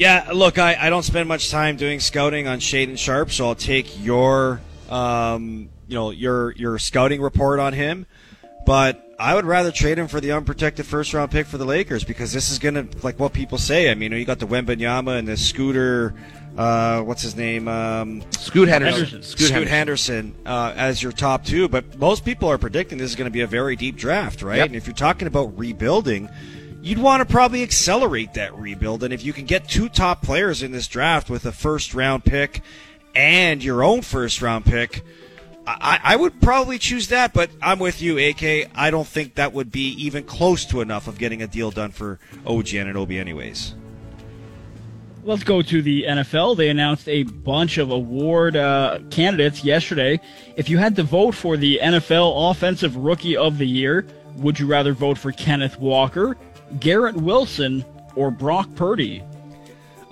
[0.00, 3.54] Yeah, look, I, I don't spend much time doing scouting on Shaedon Sharpe, so I'll
[3.54, 8.06] take your um, you know your your scouting report on him.
[8.64, 12.02] But I would rather trade him for the unprotected first round pick for the Lakers
[12.02, 13.90] because this is gonna like what people say.
[13.90, 16.14] I mean, you got the Wembanyama and the Scooter.
[16.56, 17.68] Uh, what's his name?
[17.68, 19.00] Um, Scoot Henderson.
[19.00, 19.22] Henderson.
[19.22, 20.24] Scoot, Scoot Henderson.
[20.24, 23.30] Henderson uh, as your top two, but most people are predicting this is going to
[23.30, 24.56] be a very deep draft, right?
[24.56, 24.66] Yep.
[24.68, 26.30] And if you're talking about rebuilding,
[26.82, 29.02] you'd want to probably accelerate that rebuild.
[29.04, 32.24] And if you can get two top players in this draft with a first round
[32.24, 32.62] pick
[33.14, 35.02] and your own first round pick,
[35.66, 37.32] I, I would probably choose that.
[37.32, 38.70] But I'm with you, AK.
[38.74, 41.90] I don't think that would be even close to enough of getting a deal done
[41.90, 43.74] for OG Anunoby, anyways.
[45.22, 46.56] Let's go to the NFL.
[46.56, 50.18] They announced a bunch of award uh, candidates yesterday.
[50.56, 54.66] If you had to vote for the NFL Offensive Rookie of the Year, would you
[54.66, 56.38] rather vote for Kenneth Walker,
[56.78, 59.22] Garrett Wilson, or Brock Purdy?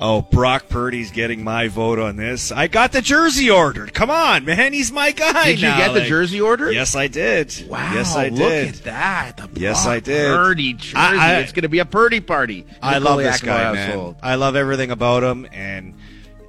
[0.01, 2.53] Oh, Brock Purdy's getting my vote on this.
[2.53, 3.93] I got the jersey ordered.
[3.93, 4.73] Come on, man.
[4.73, 5.47] He's my guy.
[5.47, 6.71] Did you now, get the like- jersey order?
[6.71, 7.53] Yes, I did.
[7.69, 7.93] Wow.
[7.95, 8.69] Yes, I Look did.
[8.69, 9.37] at that.
[9.39, 10.29] The Yes, Brock I did.
[10.37, 10.95] Purdy jersey.
[10.97, 12.65] I- I- it's going to be a Purdy party.
[12.81, 14.15] I love this guy, household.
[14.23, 14.31] man.
[14.33, 15.95] I love everything about him, and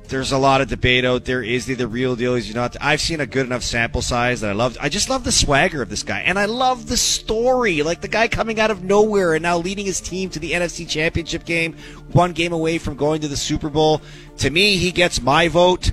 [0.10, 1.42] there's a lot of debate out there.
[1.42, 2.36] Is he the real deal?
[2.36, 2.76] Is he not?
[2.82, 4.78] I've seen a good enough sample size that I love.
[4.82, 7.82] I just love the swagger of this guy, and I love the story.
[7.84, 10.88] Like the guy coming out of nowhere and now leading his team to the NFC
[10.88, 11.76] Championship game,
[12.12, 14.02] one game away from going to the Super Bowl.
[14.38, 15.92] To me, he gets my vote.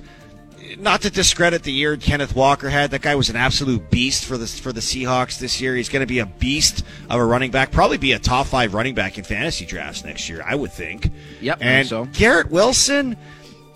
[0.79, 4.37] Not to discredit the year Kenneth Walker had, that guy was an absolute beast for
[4.37, 5.75] the for the Seahawks this year.
[5.75, 8.73] He's going to be a beast of a running back, probably be a top five
[8.73, 10.43] running back in fantasy drafts next year.
[10.45, 11.09] I would think.
[11.39, 12.05] Yep, And so.
[12.11, 13.15] Garrett Wilson,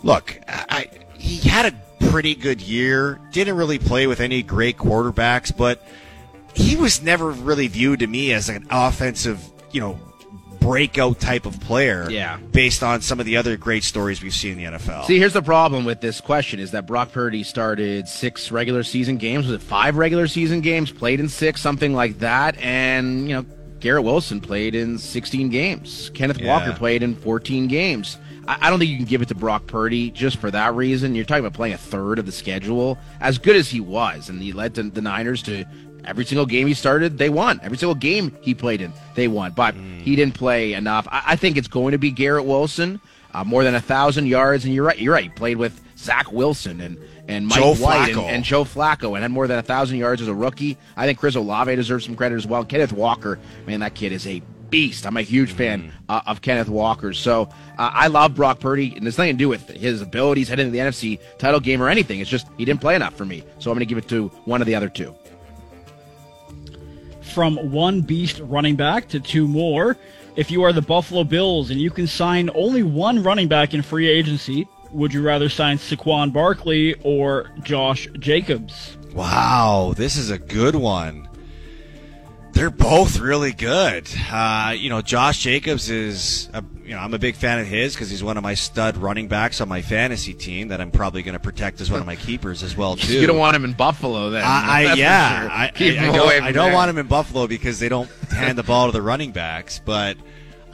[0.04, 3.20] look, I, he had a pretty good year.
[3.32, 5.86] Didn't really play with any great quarterbacks, but
[6.54, 10.00] he was never really viewed to me as an offensive, you know,
[10.60, 12.10] breakout type of player.
[12.10, 12.38] Yeah.
[12.38, 15.06] Based on some of the other great stories we've seen in the NFL.
[15.06, 19.18] See, here's the problem with this question: is that Brock Purdy started six regular season
[19.18, 19.48] games?
[19.48, 20.92] Was it five regular season games?
[20.92, 22.58] Played in six, something like that.
[22.60, 23.46] And you know,
[23.80, 26.12] Garrett Wilson played in 16 games.
[26.14, 26.48] Kenneth Yeah.
[26.60, 28.18] Walker played in 14 games.
[28.48, 31.16] I, I don't think you can give it to Brock Purdy just for that reason.
[31.16, 32.98] You're talking about playing a third of the schedule.
[33.20, 35.66] As good as he was, and he led the, the Niners to
[36.06, 37.60] every single game he started, they won.
[37.64, 39.52] Every single game he played in, they won.
[39.52, 41.08] But he didn't play enough.
[41.12, 43.00] I, I think it's going to be Garrett Wilson,
[43.34, 44.66] uh, more than a thousand yards.
[44.66, 45.00] And you're right.
[45.00, 45.24] You're right.
[45.24, 49.22] He played with Zach Wilson and and Mike Joe White and, and Joe Flacco and
[49.22, 50.78] had more than a thousand yards as a rookie.
[50.98, 52.66] I think Chris Olave deserves some credit as well.
[52.66, 54.42] Kenneth Walker, man, that kid is a
[54.72, 55.06] beast.
[55.06, 57.14] I'm a huge fan uh, of Kenneth Walker.
[57.14, 57.44] So
[57.78, 60.78] uh, I love Brock Purdy, and there's nothing to do with his abilities heading into
[60.78, 62.20] the NFC title game or anything.
[62.20, 63.44] It's just he didn't play enough for me.
[63.60, 65.14] So I'm going to give it to one of the other two.
[67.22, 69.96] From one beast running back to two more,
[70.36, 73.82] if you are the Buffalo Bills and you can sign only one running back in
[73.82, 78.98] free agency, would you rather sign Saquon Barkley or Josh Jacobs?
[79.14, 81.28] Wow, this is a good one.
[82.54, 84.10] They're both really good.
[84.32, 87.94] Uh, you know, Josh Jacobs is, a, you know, I'm a big fan of his
[87.94, 91.24] because he's one of my stud running backs on my fantasy team that I'm probably
[91.24, 93.14] going to protect as one of my keepers as well too.
[93.22, 94.44] You don't want him in Buffalo, then.
[94.44, 95.52] I, I yeah, sure.
[95.52, 98.58] I, Keep I, I don't, I don't want him in Buffalo because they don't hand
[98.58, 99.80] the ball to the running backs.
[99.84, 100.18] But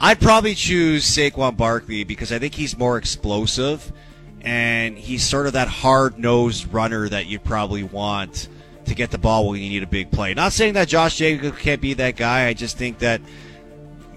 [0.00, 3.92] I'd probably choose Saquon Barkley because I think he's more explosive
[4.40, 8.48] and he's sort of that hard nosed runner that you probably want
[8.88, 10.34] to get the ball when you need a big play.
[10.34, 12.46] Not saying that Josh Jacobs can't be that guy.
[12.46, 13.20] I just think that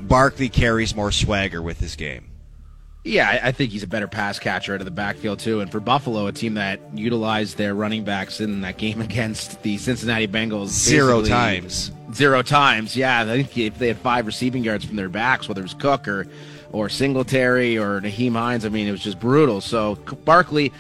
[0.02, 2.28] Barkley carries more swagger with his game.
[3.04, 5.60] Yeah, I- think he's a better pass catcher out of the backfield too.
[5.62, 9.78] And for Buffalo, a team that utilized their running backs in that game against the
[9.78, 11.92] Cincinnati Bengals Zero times.
[12.14, 12.96] Zero times.
[12.96, 15.74] Yeah, I think if they had five receiving yards from their backs, whether it was
[15.74, 16.28] Cook or
[16.74, 19.62] or Singletary or Nyheim Hines, I mean, it was just brutal.
[19.62, 20.72] So Barkley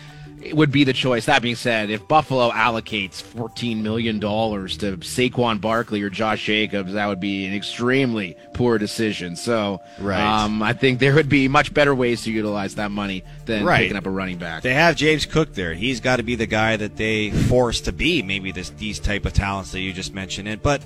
[0.54, 1.26] would be the choice.
[1.26, 7.08] That being said, if Buffalo allocates $14 million to Saquon Barkley or Josh Jacobs, that
[7.08, 9.36] would be an extremely poor decision.
[9.36, 10.20] So Right.
[10.22, 13.82] um, I think there would be much better ways to utilize that money than Right.
[13.84, 14.64] picking up a running back.
[14.64, 15.74] They have James Cook there.
[15.74, 19.26] He's got to be the guy that they force to be maybe this these type
[19.26, 20.48] of talents that you just mentioned.
[20.48, 20.82] It, but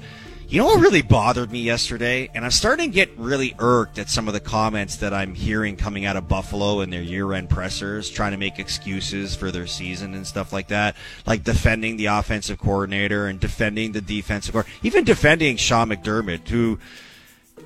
[0.48, 4.10] you know what really bothered me yesterday, and I'm starting to get really irked at
[4.10, 8.10] some of the comments that I'm hearing coming out of Buffalo and their year-end pressers,
[8.10, 12.60] trying to make excuses for their season and stuff like that, like defending the offensive
[12.60, 16.80] coordinator and defending the defensive coordinator, even defending Sean McDermott, who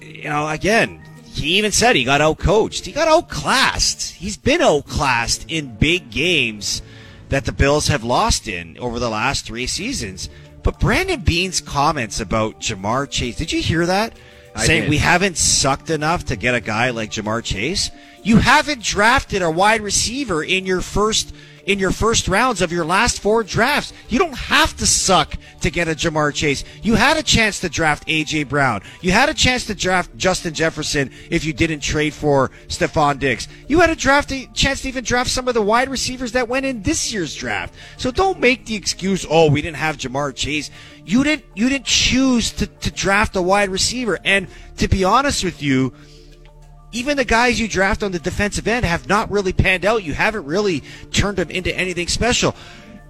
[0.01, 2.85] you know, again, he even said he got outcoached.
[2.85, 4.13] He got outclassed.
[4.13, 6.81] He's been outclassed in big games
[7.29, 10.29] that the Bills have lost in over the last three seasons.
[10.69, 14.13] But Brandon Beane's comments about Ja'Marr Chase, did you hear that?
[14.53, 14.89] I Saying did.
[14.91, 17.89] we haven't sucked enough to get a guy like Ja'Marr Chase.
[18.21, 21.33] You haven't drafted a wide receiver in your first
[21.69, 23.93] in your first rounds of your last four drafts.
[24.09, 26.63] You don't have to suck to get a Ja'Marr Chase.
[26.81, 28.81] You had a chance to draft AJ Brown.
[29.01, 33.47] You had a chance to draft Justin Jefferson if you didn't trade for Stefon Diggs.
[33.67, 36.49] You had a draft a chance to even draft some of the wide receivers that
[36.49, 37.75] went in this year's draft.
[37.97, 40.71] So don't make the excuse, oh, we didn't have Ja'Marr Chase.
[41.05, 44.17] You didn't you didn't choose to, to draft a wide receiver.
[44.25, 45.93] And to be honest with you,
[46.91, 50.03] even the guys you draft on the defensive end have not really panned out.
[50.03, 52.55] You haven't really turned them into anything special.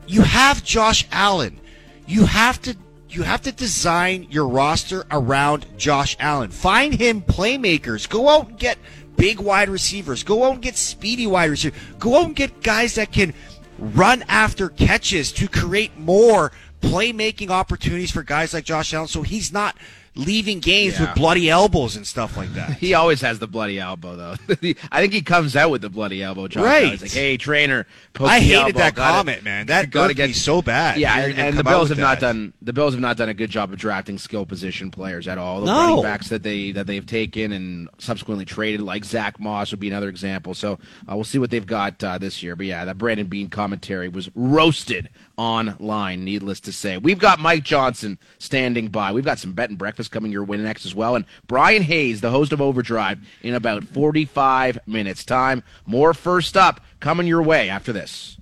[0.08, 1.60] You have Josh Allen.
[2.08, 2.76] You have to
[3.10, 6.52] you have to design your roster around Josh Allen.
[6.52, 8.08] Find him playmakers.
[8.08, 8.78] Go out and get
[9.16, 10.24] big wide receivers.
[10.24, 11.80] Go out and get speedy wide receivers.
[11.98, 13.34] Go out and get guys that can
[13.80, 19.52] run after catches to create more playmaking opportunities for guys like Josh Allen so he's
[19.52, 19.76] not
[20.20, 21.08] leaving games Yeah.
[21.08, 22.74] with bloody elbows and stuff like that.
[22.80, 24.36] He always has the bloody elbow, though.
[24.92, 26.48] I think he comes out with the bloody elbow.
[26.48, 26.64] Josh.
[26.64, 26.92] Right.
[26.92, 27.86] He's like, "Hey, trainer."
[28.20, 28.72] I hated elbow.
[28.80, 29.68] that Gotta- comment, man.
[29.68, 30.98] That gotta irked get so bad.
[31.00, 33.50] Yeah, and, and the Bills have not done the Bills have not done a good
[33.50, 35.62] job of drafting skill position players at all.
[35.62, 35.74] The No.
[35.90, 39.88] running backs that they that they've taken and subsequently traded, like Zach Moss, would be
[39.90, 40.54] another example.
[40.54, 40.74] So
[41.10, 42.56] uh, we'll see what they've got uh, this year.
[42.56, 46.26] But yeah, that Brandon Beane commentary was roasted online.
[46.26, 49.14] Needless to say, we've got Mike Johnson standing by.
[49.14, 52.20] We've got some bet and breakfast coming your way next as well, and Brian Hayes,
[52.20, 55.64] the host of Overdrive, in about forty-five minutes time.
[55.86, 58.38] More first up coming your way after this.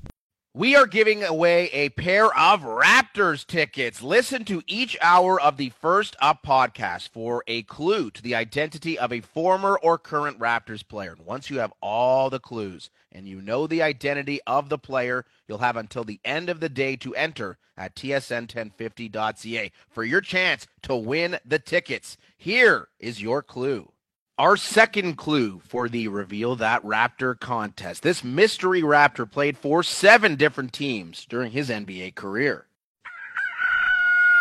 [0.57, 4.01] We are giving away a pair of Raptors tickets.
[4.01, 8.97] Listen to each hour of the First Up podcast for a clue to the identity
[8.97, 11.11] of a former or current Raptors player.
[11.11, 15.25] And once you have all the clues and you know the identity of the player,
[15.47, 20.65] you'll have until the end of the day to enter at tsn1050.ca for your chance
[20.81, 22.17] to win the tickets.
[22.35, 23.91] Here is your clue.
[24.39, 28.03] Our second clue for the Reveal That Raptor contest.
[28.03, 32.65] This mystery Raptor played for seven different teams during his NBA career.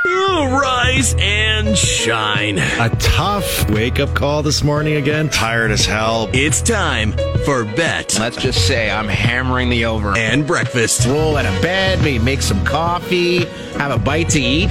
[0.05, 2.59] Rise and shine.
[2.59, 5.31] A tough wake up call this morning again.
[5.31, 6.29] Tired as hell.
[6.35, 7.13] It's time
[7.47, 10.15] for Bet Let's just say I'm hammering the over.
[10.17, 11.07] and Breakfast.
[11.07, 13.47] roll out of bed, maybe make some coffee,
[13.79, 14.69] have a bite to eat.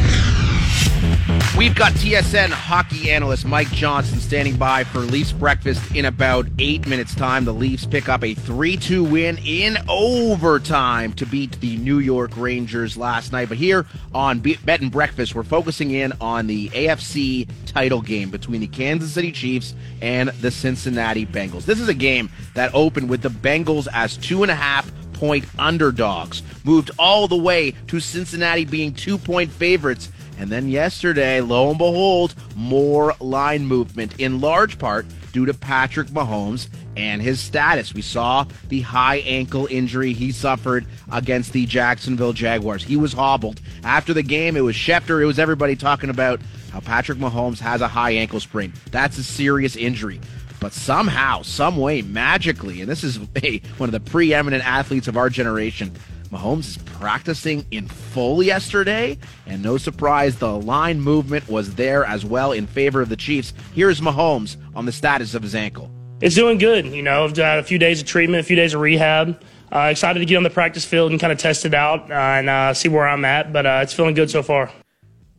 [1.57, 6.85] We've got TSN hockey analyst Mike Johnson standing by for Leafs breakfast in about eight
[6.85, 7.45] minutes' time.
[7.45, 12.31] The Leafs pick up a 3 2 win in overtime to beat the New York
[12.35, 13.47] Rangers last night.
[13.47, 18.59] But here on Bet and Breakfast, we're focusing in on the AFC title game between
[18.59, 21.63] the Kansas City Chiefs and the Cincinnati Bengals.
[21.63, 25.45] This is a game that opened with the Bengals as two and a half point
[25.57, 31.69] underdogs, moved all the way to Cincinnati being two point favorites and then yesterday, lo
[31.69, 37.93] and behold, more line movement, in large part due to Patrick Mahomes and his status.
[37.93, 42.84] We saw the high ankle injury he suffered against the Jacksonville Jaguars.
[42.84, 43.62] He was hobbled.
[43.84, 47.82] After the game, it was Schefter, it was everybody talking about how Patrick Mahomes has
[47.82, 48.74] a high ankle sprain.
[48.91, 50.19] That's a serious injury.
[50.60, 55.17] But somehow, some way, magically, and this is a, one of the preeminent athletes of
[55.17, 55.91] our generation,
[56.36, 62.26] Mahomes is practicing in full yesterday, and no surprise, the line movement was there as
[62.26, 63.54] well in favor of the Chiefs.
[63.74, 65.89] Here's Mahomes on the status of his ankle.
[66.21, 66.88] It's doing good.
[66.88, 69.41] You know, I've had a few days of treatment, a few days of rehab.
[69.71, 72.13] Uh, excited to get on the practice field and kind of test it out uh,
[72.13, 74.71] and uh, see where I'm at, but uh, it's feeling good so far.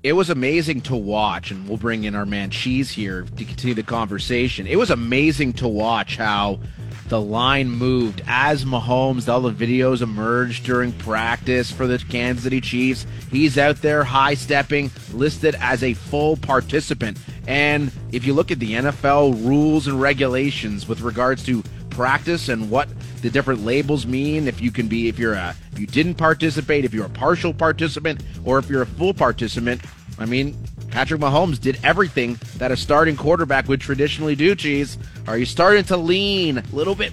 [0.02, 3.74] It was amazing to watch, and we'll bring in our man Cheese here to continue
[3.74, 4.66] the conversation.
[4.66, 6.60] It was amazing to watch how
[7.08, 12.60] the line moved as Mahomes, all the videos emerged during practice for the Kansas City
[12.60, 13.06] Chiefs.
[13.30, 17.18] He's out there high stepping, listed as a full participant.
[17.46, 22.70] And if you look at the NFL rules and regulations with regards to practice and
[22.70, 22.88] what
[23.22, 26.84] the different labels mean, if you can be, if you're a, if you didn't participate,
[26.84, 29.80] if you're a partial participant, or if you're a full participant,
[30.18, 30.56] I mean,
[30.90, 34.98] Patrick Mahomes did everything that a starting quarterback would traditionally do, Cheese.
[35.26, 37.12] Are you starting to lean a little bit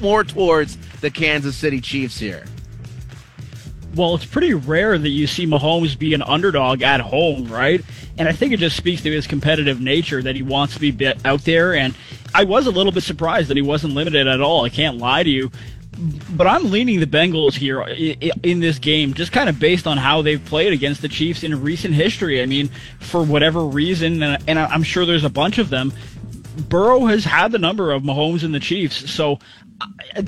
[0.00, 2.44] more towards the Kansas City Chiefs here?
[3.94, 7.80] Well, it's pretty rare that you see Mahomes be an underdog at home, right?
[8.18, 11.12] And I think it just speaks to his competitive nature that he wants to be
[11.24, 11.74] out there.
[11.74, 11.94] And
[12.34, 14.64] I was a little bit surprised that he wasn't limited at all.
[14.64, 15.50] I can't lie to you
[16.30, 17.82] but I'm leaning the Bengals here
[18.42, 21.62] in this game, just kind of based on how they've played against the Chiefs in
[21.62, 22.42] recent history.
[22.42, 22.68] I mean,
[23.00, 25.92] for whatever reason, and I'm sure there's a bunch of them,
[26.68, 29.10] Burrow has had the number of Mahomes and the Chiefs.
[29.10, 29.38] So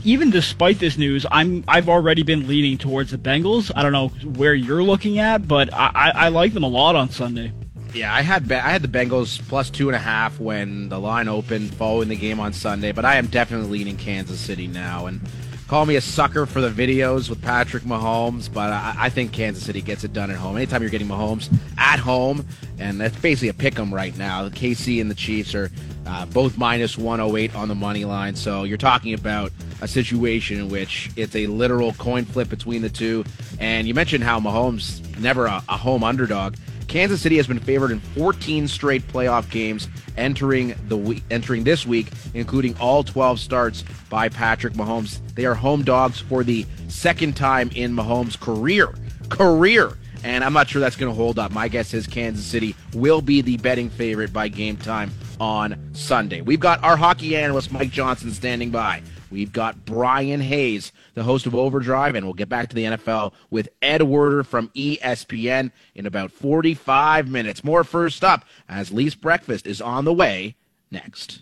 [0.04, 3.70] even despite this news, I'm I've already been leaning towards the Bengals.
[3.74, 7.10] I don't know where you're looking at, but I, I like them a lot on
[7.10, 7.52] Sunday.
[7.94, 11.28] Yeah, I had I had the Bengals plus two and a half when the line
[11.28, 15.20] opened following the game on Sunday, but I am definitely leaning Kansas City now and
[15.66, 19.64] Call me a sucker for the videos with Patrick Mahomes, but I, I, think Kansas
[19.64, 20.56] City gets it done at home.
[20.56, 22.46] Anytime you're getting Mahomes at home,
[22.78, 24.44] and that's basically a pick 'em right now.
[24.48, 25.72] The KC and the Chiefs are
[26.06, 29.50] uh, both minus 108 on the money line, so you're talking about
[29.80, 33.24] a situation in which it's a literal coin flip between the two.
[33.58, 36.54] And you mentioned how Mahomes never a, a home underdog.
[36.88, 41.86] Kansas City has been favored in 14 straight playoff games entering the week, entering this
[41.86, 45.20] week, including all 12 starts by Patrick Mahomes.
[45.34, 48.94] They are home dogs for the second time in Mahomes' career.
[49.28, 49.96] Career.
[50.24, 51.52] And I'm not sure that's going to hold up.
[51.52, 56.40] My guess is Kansas City will be the betting favorite by game time on Sunday.
[56.40, 59.02] We've got our hockey analyst, Mike Johnson, standing by.
[59.30, 63.32] We've got Brian Hayes, the host of Overdrive, and we'll get back to the NFL
[63.50, 67.64] with Ed Werder from ESPN in about 45 minutes.
[67.64, 70.54] More first up as Leafs Breakfast is on the way
[70.90, 71.40] next.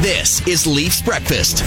[0.00, 1.64] This is Leafs Breakfast.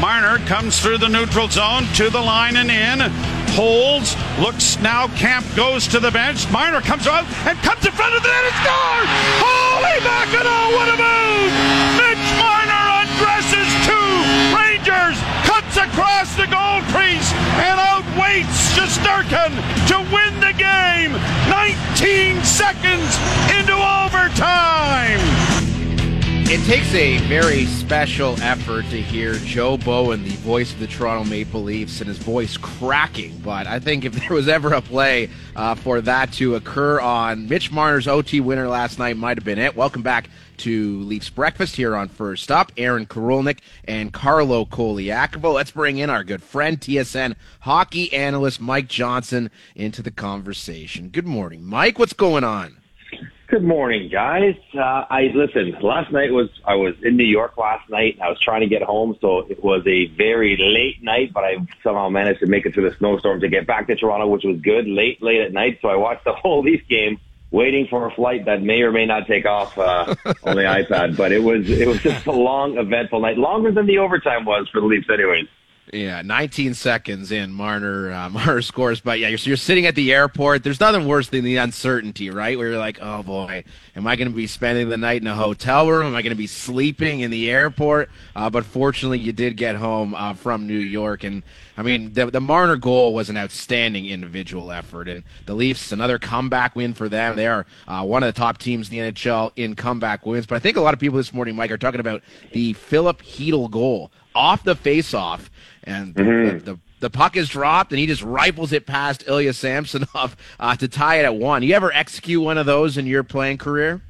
[0.00, 3.33] Marner comes through the neutral zone to the line and in.
[3.54, 5.06] Holds, looks now.
[5.14, 6.50] Kampf goes to the bench.
[6.50, 9.10] Marner comes out and comes in front of the net and scores!
[9.38, 11.54] Holy mackerel, what a move!
[11.94, 14.10] Mitch Marner undresses two
[14.50, 15.14] Rangers,
[15.46, 17.30] cuts across the goal crease,
[17.62, 19.54] and outweights Shesterkin
[19.86, 21.14] to win the game.
[21.46, 23.14] 19 seconds
[23.54, 25.63] into overtime.
[26.46, 31.28] It takes a very special effort to hear Joe Bowen, the voice of the Toronto
[31.28, 33.38] Maple Leafs, and his voice cracking.
[33.38, 37.48] But I think if there was ever a play uh, for that to occur on
[37.48, 39.74] Mitch Marner's OT winner last night, might have been it.
[39.74, 40.28] Welcome back
[40.58, 42.70] to Leafs Breakfast here on First Up.
[42.76, 45.54] Aaron Korolnek and Carlo Colaiacovo.
[45.54, 51.08] Let's bring in our good friend, TSN hockey analyst Mike Johnson, into the conversation.
[51.08, 51.98] Good morning, Mike.
[51.98, 52.83] What's going on?
[53.54, 54.56] Good morning, guys.
[54.76, 55.76] Uh, I listen.
[55.80, 58.18] Last night was I was in New York last night.
[58.20, 61.32] I was trying to get home, so it was a very late night.
[61.32, 64.26] But I somehow managed to make it through the snowstorm to get back to Toronto,
[64.26, 64.88] which was good.
[64.88, 67.20] Late, late at night, so I watched the whole Leaf game,
[67.52, 71.16] waiting for a flight that may or may not take off uh, on the iPad.
[71.16, 74.68] But it was it was just a long, eventful night, longer than the overtime was
[74.70, 75.46] for the Leafs, anyways.
[75.94, 79.00] Yeah, 19 seconds in, Marner uh, Marner scores.
[79.00, 80.64] But yeah, you're, you're sitting at the airport.
[80.64, 82.58] There's nothing worse than the uncertainty, right?
[82.58, 83.62] Where you're like, oh boy,
[83.94, 86.06] am I going to be spending the night in a hotel room?
[86.06, 88.10] Am I going to be sleeping in the airport?
[88.34, 91.44] Uh, but fortunately, you did get home uh, from New York, and
[91.76, 96.18] I mean, the, the Marner goal was an outstanding individual effort, and the Leafs another
[96.18, 97.34] comeback win for them.
[97.36, 100.46] They are uh, one of the top teams in the NHL in comeback wins.
[100.46, 102.22] But I think a lot of people this morning, Mike, are talking about
[102.52, 105.48] the Filip Chytil goal off the faceoff
[105.84, 106.64] and Mhm.
[106.64, 110.74] the, the the puck is dropped, and he just rifles it past Ilya Samsonov uh,
[110.76, 111.62] to tie it at one.
[111.62, 114.00] You ever execute one of those in your playing career?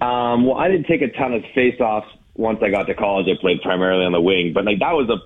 [0.00, 3.26] Um, well, I didn't take a ton of face-offs once I got to college.
[3.26, 5.16] I played primarily on the wing, but like that was a,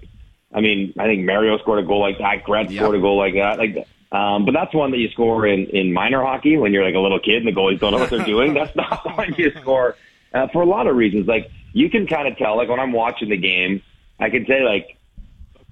[0.55, 2.45] I mean, I think Mario scored a goal like that.
[2.45, 3.59] Gretz scored a goal like that.
[3.59, 6.95] Like, um, but that's one that you score in in minor hockey when you're like
[6.95, 8.55] a little kid and the goalies don't know what they're doing.
[8.55, 9.97] That's not one you score
[10.33, 11.27] uh, for a lot of reasons.
[11.27, 13.83] Like you can kind of tell, like when I'm watching the game,
[14.19, 14.97] I can say like.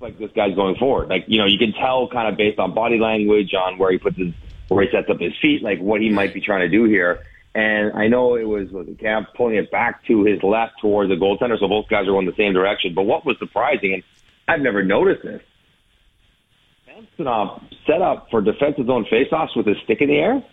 [0.01, 2.75] Like this guy's going forward, like you know, you can tell kind of based on
[2.75, 4.35] body language, on where he puts his,
[4.67, 7.23] where he sets up his feet, like what he might be trying to do here.
[7.55, 11.17] And I know it was was Kampf pulling it back to his left towards the
[11.17, 12.95] goaltender, so both guys are going the same direction.
[12.95, 14.03] But what was surprising, and
[14.49, 15.43] I've never noticed this,
[16.87, 20.45] Samsonov set up for defensive zone faceoffs with his stick in the air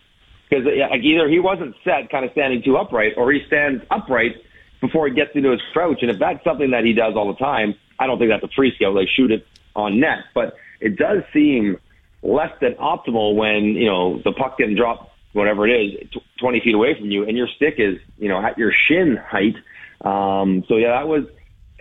[0.50, 4.36] because like either he wasn't set, kind of standing too upright, or he stands upright
[4.82, 6.00] before he gets into his crouch.
[6.02, 8.56] And if that's something that he does all the time, I don't think that's a
[8.56, 8.94] free skill.
[8.94, 11.78] They shoot it on net, but it does seem
[12.22, 16.62] less than optimal when you know the puck getting dropped, whatever it is, tw 20
[16.62, 19.56] feet away from you, and your stick is you know at your shin height.
[20.02, 21.26] Um, so yeah, that was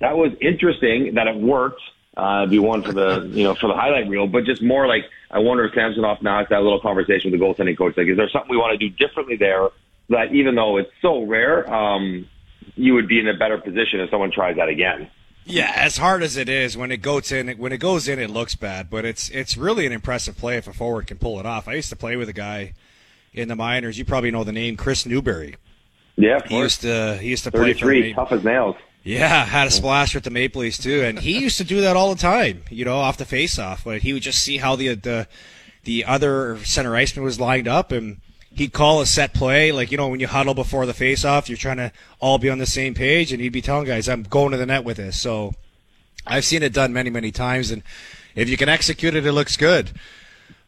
[0.00, 1.80] that was interesting that it worked.
[2.18, 4.88] Uh, it'd be one for the you know for the highlight reel, but just more
[4.88, 7.96] like I wonder if Samsonov now has that little conversation with the goaltending coach.
[7.96, 9.68] Like, is there something we want to do differently there?
[10.08, 12.26] That even though it's so rare, um,
[12.74, 15.08] you would be in a better position if someone tries that again.
[15.44, 18.30] Yeah, as hard as it is, when it goes in, when it goes in, it
[18.30, 18.90] looks bad.
[18.90, 21.68] But it's it's really an impressive play if a forward can pull it off.
[21.68, 22.74] I used to play with a guy
[23.32, 23.96] in the minors.
[23.96, 25.54] You probably know the name Chris Newberry.
[26.16, 26.62] Yeah, of he course.
[26.62, 28.74] used to he used to play for the tough as nails.
[29.08, 31.96] Yeah, had a splash with the Maple Leafs too, and he used to do that
[31.96, 32.64] all the time.
[32.68, 35.26] You know, off the face-off, but he would just see how the the
[35.84, 38.20] the other center iceman was lined up, and
[38.54, 39.72] he'd call a set play.
[39.72, 41.90] Like you know, when you huddle before the face-off, you're trying to
[42.20, 44.66] all be on the same page, and he'd be telling guys, "I'm going to the
[44.66, 45.54] net with this." So
[46.26, 47.82] I've seen it done many, many times, and
[48.34, 49.90] if you can execute it, it looks good.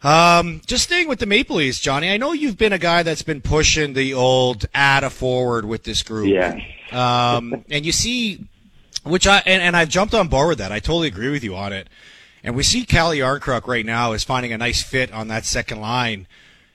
[0.02, 2.10] Um, just staying with the Maple Leafs, Johnny.
[2.10, 5.84] I know you've been a guy that's been pushing the old add a forward with
[5.84, 6.28] this group.
[6.28, 6.58] Yeah.
[6.90, 8.46] Um, and you see,
[9.04, 10.72] which I and, and I've jumped on board with that.
[10.72, 11.88] I totally agree with you on it.
[12.42, 15.80] And we see Calle Jarnkrok right now is finding a nice fit on that second
[15.80, 16.26] line.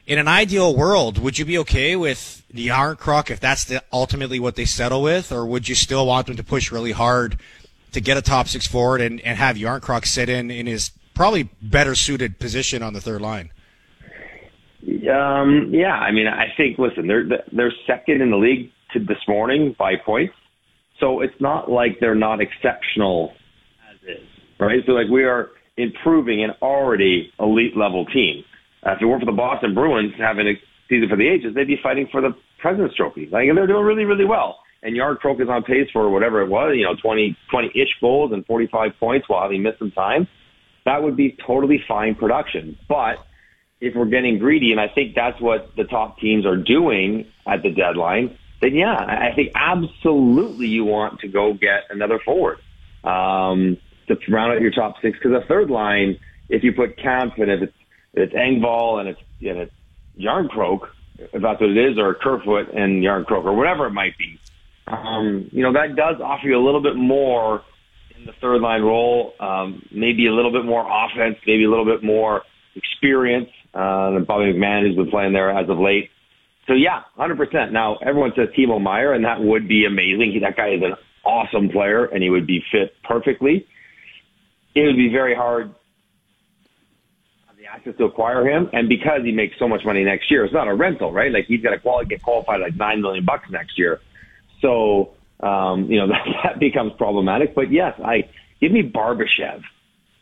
[0.06, 4.40] In an ideal world, would you be okay with the Jarnkrok if that's the, ultimately
[4.40, 7.40] what they settle with, or would you still want them to push really hard
[7.94, 11.50] to get a top six forward and, and have Jarnkrok sit in in his probably
[11.62, 13.52] better suited position on the third line?
[15.10, 19.18] Um, yeah, I mean, I think listen, they're they're second in the league to this
[19.28, 20.36] morning by points,
[21.00, 23.34] so it's not like they're not exceptional
[23.92, 24.28] as is,
[24.60, 24.82] right?
[24.86, 28.44] So like we are improving an already elite level team.
[28.86, 30.54] Uh, if it weren't for the Boston Bruins having a
[30.88, 33.28] season for the ages, they'd be fighting for the President's Trophy.
[33.32, 34.60] Like they're doing really, really well.
[34.84, 38.46] And Jarnkrok is on pace for whatever it was, you know, 20, 20-ish goals and
[38.46, 40.28] 45 points while having missed some time.
[40.86, 42.78] That would be totally fine production.
[42.88, 43.18] But
[43.82, 47.64] if we're getting greedy, and I think that's what the top teams are doing at
[47.64, 52.60] the deadline, then yeah, I think absolutely you want to go get another forward
[53.04, 53.78] um,
[54.08, 55.18] to round out your top six.
[55.18, 56.20] Because the third line,
[56.50, 57.74] if you put Kampf and if it's,
[58.14, 59.74] if it's Engvall and it's and it's
[60.20, 64.40] Jarnkrok, if that's what it is, or Kerfoot and Jarnkrok, or whatever it might be,
[64.88, 67.64] um, you know that does offer you a little bit more
[68.26, 72.04] the third line role, um, maybe a little bit more offense, maybe a little bit
[72.04, 72.42] more
[72.76, 76.10] experience uh, than Bobby McMann who's been playing there as of late.
[76.68, 77.72] So yeah, 100%.
[77.72, 80.32] Now everyone says Timo Meier, and that would be amazing.
[80.34, 83.66] He, that guy is an awesome player, and he would be fit perfectly.
[84.76, 85.74] It would be very hard
[87.48, 90.44] have the access to acquire him, and because he makes so much money next year,
[90.44, 91.32] it's not a rental, right?
[91.32, 94.00] Like he's got to quali- get qualified like nine million bucks next year.
[94.62, 95.12] So
[95.46, 97.56] um, you know that, that becomes problematic.
[97.56, 98.30] But yes, I
[98.60, 99.64] give me Barbashev.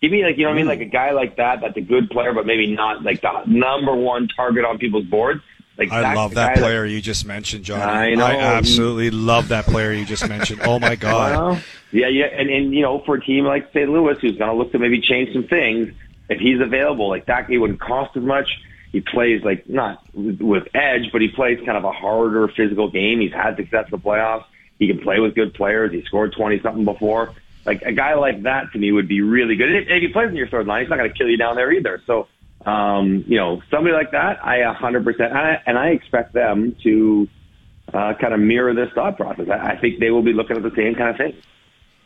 [0.02, 1.82] Give me like you know what I mean, like a guy like that that's a
[1.82, 5.42] good player, but maybe not like the number one target on people's boards.
[5.78, 7.82] Like I love that player you just mentioned, John.
[7.82, 8.26] I know.
[8.26, 10.62] absolutely love that player you just mentioned.
[10.64, 11.36] Oh my god.
[11.36, 11.62] Well,
[11.92, 13.90] yeah, yeah, and and you know, for a team like St.
[13.90, 15.90] Louis, who's going to look to maybe change some things,
[16.30, 18.50] if he's available, like that, he wouldn't cost as much.
[18.92, 22.92] He plays like not with with edge, but he plays kind of a harder physical
[22.92, 23.20] game.
[23.20, 24.46] He's had success in the playoffs.
[24.88, 25.92] He can play with good players.
[25.92, 27.34] He scored twenty something before.
[27.66, 29.72] like a guy like that to me would be really good.
[29.74, 31.56] If, if he plays in your third line, he's not going to kill you down
[31.56, 32.02] there either.
[32.06, 32.28] So,
[32.66, 37.28] um, you know, somebody like that, I 100%, and I, and I expect them to
[37.94, 39.48] uh, kind of mirror this thought process.
[39.50, 41.36] I, I think they will be looking at the same kind of thing.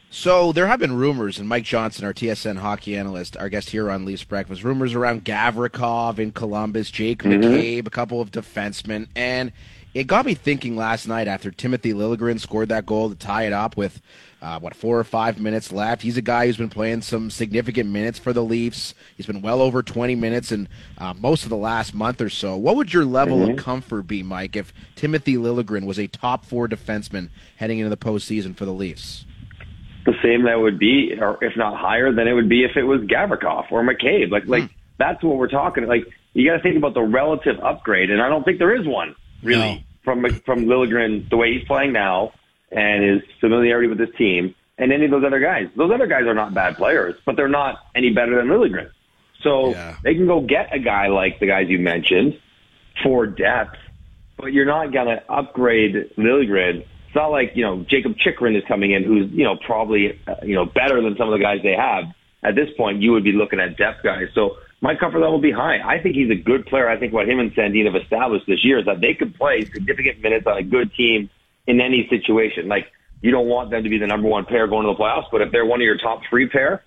[0.10, 3.92] So there have been rumors, and Mike Johnson, our TSN hockey analyst, our guest here
[3.92, 7.42] on Leafs Breakfast, rumors around Gavrikov in Columbus, Jake Mhm.
[7.44, 9.52] McCabe, a couple of defensemen, and
[9.98, 13.54] it got me thinking last night after Timothy Liljegren scored that goal to tie it
[13.54, 14.00] up with
[14.43, 16.04] uh, what four or five minutes left.
[16.04, 18.93] He's a guy who's been playing some significant minutes for the Leafs.
[19.16, 20.68] He's been well over twenty minutes in
[21.00, 22.56] uh, most of the last month or so.
[22.56, 23.52] What would your level Mhm.
[23.54, 27.98] of comfort be, Mike, if Timothy Liljegren was a top four defenseman heading into the
[27.98, 29.26] postseason for the Leafs?
[30.06, 32.84] the same that would be, or if not higher than it would be if it
[32.84, 34.32] was Gavrikov or McCabe.
[34.32, 35.86] Like, like that's what we're talking.
[35.86, 38.88] Like, you got to think about the relative upgrade, and I don't think there is
[38.88, 42.32] one really from from Liljegren the way he's playing now
[42.72, 45.68] and his familiarity with this team, and any of those other guys.
[45.76, 48.89] Those other guys are not bad players, but they're not any better than Liljegren.
[49.43, 52.39] So they can go get a guy like the guys you mentioned
[53.03, 53.78] for depth,
[54.38, 56.86] but you're not going to upgrade Liljegren.
[57.08, 60.36] It's not like, you know, Jakob Chychrun is coming in who's, you know, probably, uh,
[60.43, 62.05] you know, better than some of the guys they have.
[62.43, 64.28] At this point, you would be looking at depth guys.
[64.34, 65.80] So my comfort level be high.
[65.80, 66.88] I think he's a good player.
[66.88, 69.66] I think what him and Sandin have established this year is that they could play
[69.66, 71.30] significant minutes on a good team
[71.66, 72.68] in any situation.
[72.68, 75.26] Like, you don't want them to be the number one pair going to the playoffs,
[75.32, 76.84] but if they're one of your top three pair,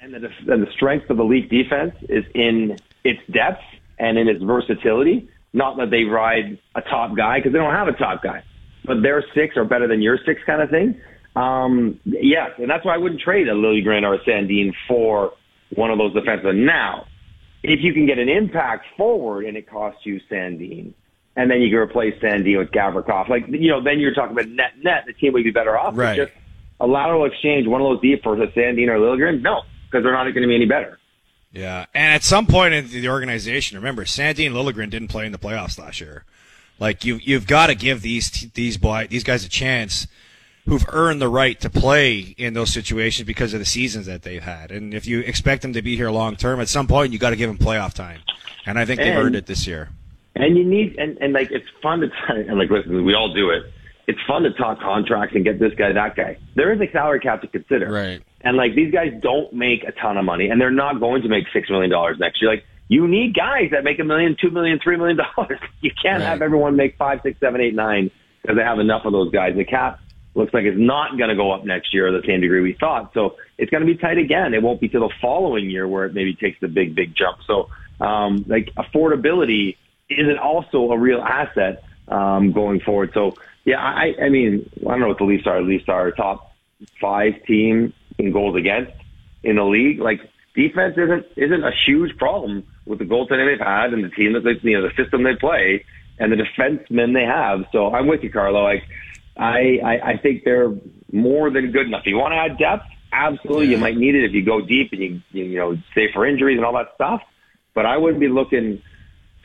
[0.00, 3.62] and the, and the strength of the league defense is in its depth
[3.98, 5.28] and in its versatility.
[5.52, 8.42] Not that they ride a top guy because they don't have a top guy,
[8.84, 11.00] but their six are better than your six kind of thing.
[11.36, 15.32] Um, yes, and that's why I wouldn't trade a Liljegren or a Sandin for
[15.74, 16.64] one of those defensemen.
[16.64, 17.06] Now,
[17.62, 20.92] if you can get an impact forward and it costs you Sandin,
[21.36, 24.48] and then you can replace Sandin with Gavrikov, like you know, then you're talking about
[24.48, 25.04] net net.
[25.06, 25.96] The team would be better off.
[25.96, 26.16] Right.
[26.16, 26.32] Just
[26.80, 30.12] a lateral exchange, one of those deep for a Sandin or Liljegren, no, because they're
[30.12, 30.98] not going to be any better.
[31.52, 35.32] Yeah, and at some point in the organization, remember, Sandin and Liljegren didn't play in
[35.32, 36.24] the playoffs last year.
[36.78, 40.06] Like you, you've got to give these these boy these guys a chance,
[40.66, 44.42] who've earned the right to play in those situations because of the seasons that they've
[44.42, 44.70] had.
[44.70, 47.30] And if you expect them to be here long term, at some point you got
[47.30, 48.20] to give them playoff time.
[48.66, 49.88] And I think they've earned it this year.
[50.36, 53.50] And you need and, and like it's fun to and like listen, we all do
[53.50, 53.64] it.
[54.06, 56.36] It's fun to talk contracts and get this guy, that guy.
[56.56, 57.90] There is a salary cap to consider.
[57.90, 58.22] Right.
[58.40, 61.28] And like these guys don't make a ton of money and they're not going to
[61.28, 62.50] make six million dollars next year.
[62.50, 65.58] Like you need guys that make a million, two million, three million dollars.
[65.80, 68.10] You can't have everyone make five, six, seven, eight, nine
[68.42, 69.56] because they have enough of those guys.
[69.56, 69.98] The cap
[70.34, 73.12] looks like it's not going to go up next year the same degree we thought.
[73.14, 74.54] So it's going to be tight again.
[74.54, 77.38] It won't be till the following year where it maybe takes the big, big jump.
[77.46, 77.68] So
[78.00, 79.76] um, like affordability
[80.08, 83.10] isn't also a real asset um, going forward.
[83.14, 85.60] So yeah, I, I mean, I don't know what the Leafs are.
[85.60, 86.52] The Leafs are top
[87.00, 88.92] five team in goals against
[89.42, 90.00] in the league.
[90.00, 90.20] Like
[90.54, 94.44] defense isn't isn't a huge problem with the goaltending they've had and the team that
[94.44, 95.84] they, you know the system they play
[96.18, 97.64] and the defensemen they have.
[97.72, 98.62] So I'm with you, Carlo.
[98.62, 98.84] Like
[99.40, 100.72] I I, I think they're
[101.10, 102.02] more than good enough.
[102.04, 104.92] If you want to add depth, absolutely, you might need it if you go deep
[104.92, 107.22] and you you know stay for injuries and all that stuff.
[107.74, 108.82] But I wouldn't be looking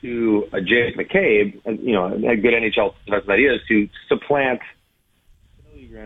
[0.02, 4.62] to a Jake McCabe, and, you know, a good NHL defensive idea is to supplant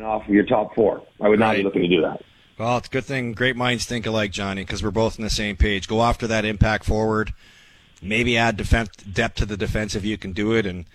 [0.03, 1.03] off of your top four.
[1.19, 2.21] I would not be looking to do that.
[2.57, 5.29] Well, it's a good thing great minds think alike, Johnny, because we're both on the
[5.29, 5.87] same page.
[5.87, 7.33] Go after that impact forward.
[8.01, 10.85] Maybe add defense, depth to the defense if you can do it, and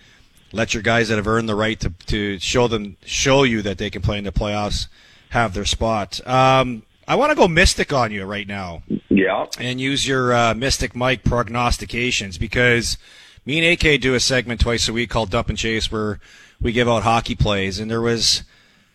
[0.51, 3.77] let your guys that have earned the right to, to show them show you that
[3.77, 4.87] they can play in the playoffs
[5.29, 6.25] have their spot.
[6.27, 8.83] Um, I want to go mystic on you right now.
[9.09, 9.45] Yeah.
[9.59, 12.97] And use your uh, Mystic Mike prognostications because
[13.45, 16.19] me and AK do a segment twice a week called Dump and Chase where
[16.59, 18.43] we give out hockey plays, and there was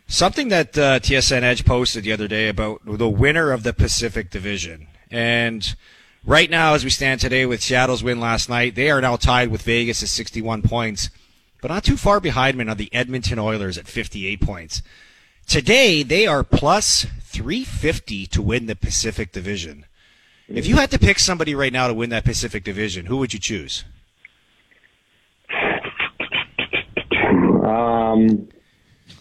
[0.09, 4.31] something that uh, TSN Edge posted the other day about the winner of the Pacific
[4.31, 4.89] Division.
[5.11, 5.77] And
[6.25, 9.51] right now, as we stand today with Seattle's win last night, they are now tied
[9.51, 11.11] with Vegas at 61 points,
[11.61, 14.83] but not too far behind them are the Edmonton Oilers at 58 points.
[15.47, 19.87] Today, they are plus 350 to win the Pacific Division.
[20.49, 23.33] If you had to pick somebody right now to win that Pacific Division, who would
[23.33, 23.85] you choose?
[27.65, 28.49] Um,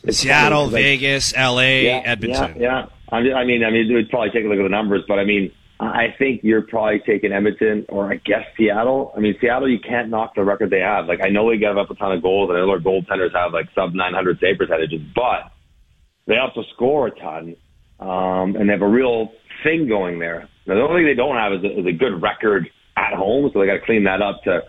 [0.09, 2.55] Seattle, Vegas, LA, yeah, Edmonton.
[2.59, 2.85] Yeah, yeah.
[3.11, 5.19] I mean, I mean, I mean, we'd probably take a look at the numbers, but
[5.19, 9.13] I mean, I think you're probably taking Edmonton or I guess Seattle.
[9.15, 11.05] I mean, Seattle, you can't knock the record they have.
[11.05, 13.67] Like, I know they gave up a ton of goals, and their goaltenders have like
[13.73, 15.51] sub 900 save percentages, but
[16.27, 17.55] they also score a ton,
[17.99, 19.31] um, and they have a real
[19.63, 20.49] thing going there.
[20.67, 22.67] Now, the only thing they don't have is a, is a good record
[22.97, 24.61] at home, so they got to clean that up to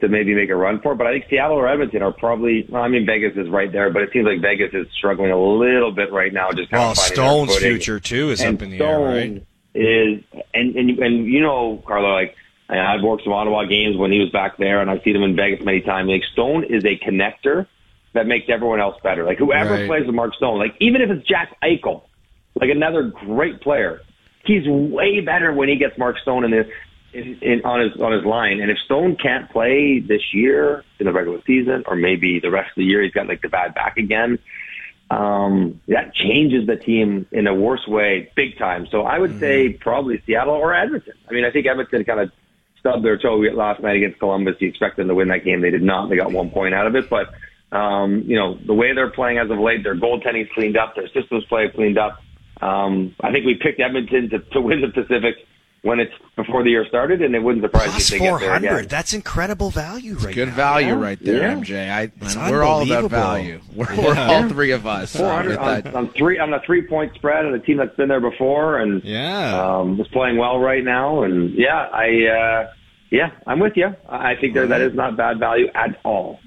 [0.00, 0.92] to maybe make a run for.
[0.92, 0.96] it.
[0.96, 2.66] But I think Seattle or Edmonton are probably.
[2.68, 5.40] Well, I mean, Vegas is right there, but it seems like Vegas is struggling a
[5.40, 6.50] little bit right now.
[6.52, 9.46] Just kind Well, of Stone's future too is And up in the air, right?
[9.74, 12.34] Is and and and you know, Carlo, like
[12.68, 15.36] I've worked some Ottawa games when he was back there, and I've seen him in
[15.36, 16.08] Vegas many times.
[16.08, 17.66] Like Stone is a connector
[18.14, 19.24] that makes everyone else better.
[19.24, 19.86] Like whoever Right.
[19.86, 22.02] plays with Mark Stone, like even if it's Jack Eichel,
[22.60, 24.00] like another great player,
[24.44, 26.68] he's way better when he gets Mark Stone in the
[27.12, 28.60] in, in on his on his line.
[28.60, 32.70] And if Stone can't play this year in the regular season, or maybe the rest
[32.70, 34.38] of the year, he's got like the bad back again.
[35.10, 38.86] Um, that changes the team in a worse way, big time.
[38.92, 41.14] So I would say probably Seattle or Edmonton.
[41.28, 42.30] I mean, I think Edmonton kind of
[42.78, 44.54] stubbed their toe last night against Columbus.
[44.60, 45.62] You expect them to win that game.
[45.62, 46.10] They did not.
[46.10, 47.10] They got one point out of it.
[47.10, 47.34] But,
[47.76, 50.94] um, you know, the way they're playing as of late, their goaltending's cleaned up.
[50.94, 52.22] Their systems play cleaned up.
[52.62, 55.34] Um, I think we picked Edmonton to, to win the Pacific
[55.82, 58.28] when it's before the year started, and it wouldn't surprise me if Plus they get
[58.28, 58.68] four there again.
[58.70, 58.88] hundred.
[58.90, 60.54] That's incredible value right Good now.
[60.54, 61.00] value Yeah.
[61.00, 61.54] right there, Yeah.
[61.54, 61.90] MJ.
[61.90, 63.60] I, It's we're all about value.
[63.74, 65.16] We're, we're all three of us.
[65.16, 67.78] Four uh, hundred with on, on three on a three point spread on a team
[67.78, 69.78] that's been there before and Yeah.
[69.78, 71.22] um, is playing well right now.
[71.22, 72.26] And yeah, I
[72.66, 72.72] uh,
[73.10, 73.94] yeah, I'm with you.
[74.08, 76.40] I I think there, that is not bad value at all.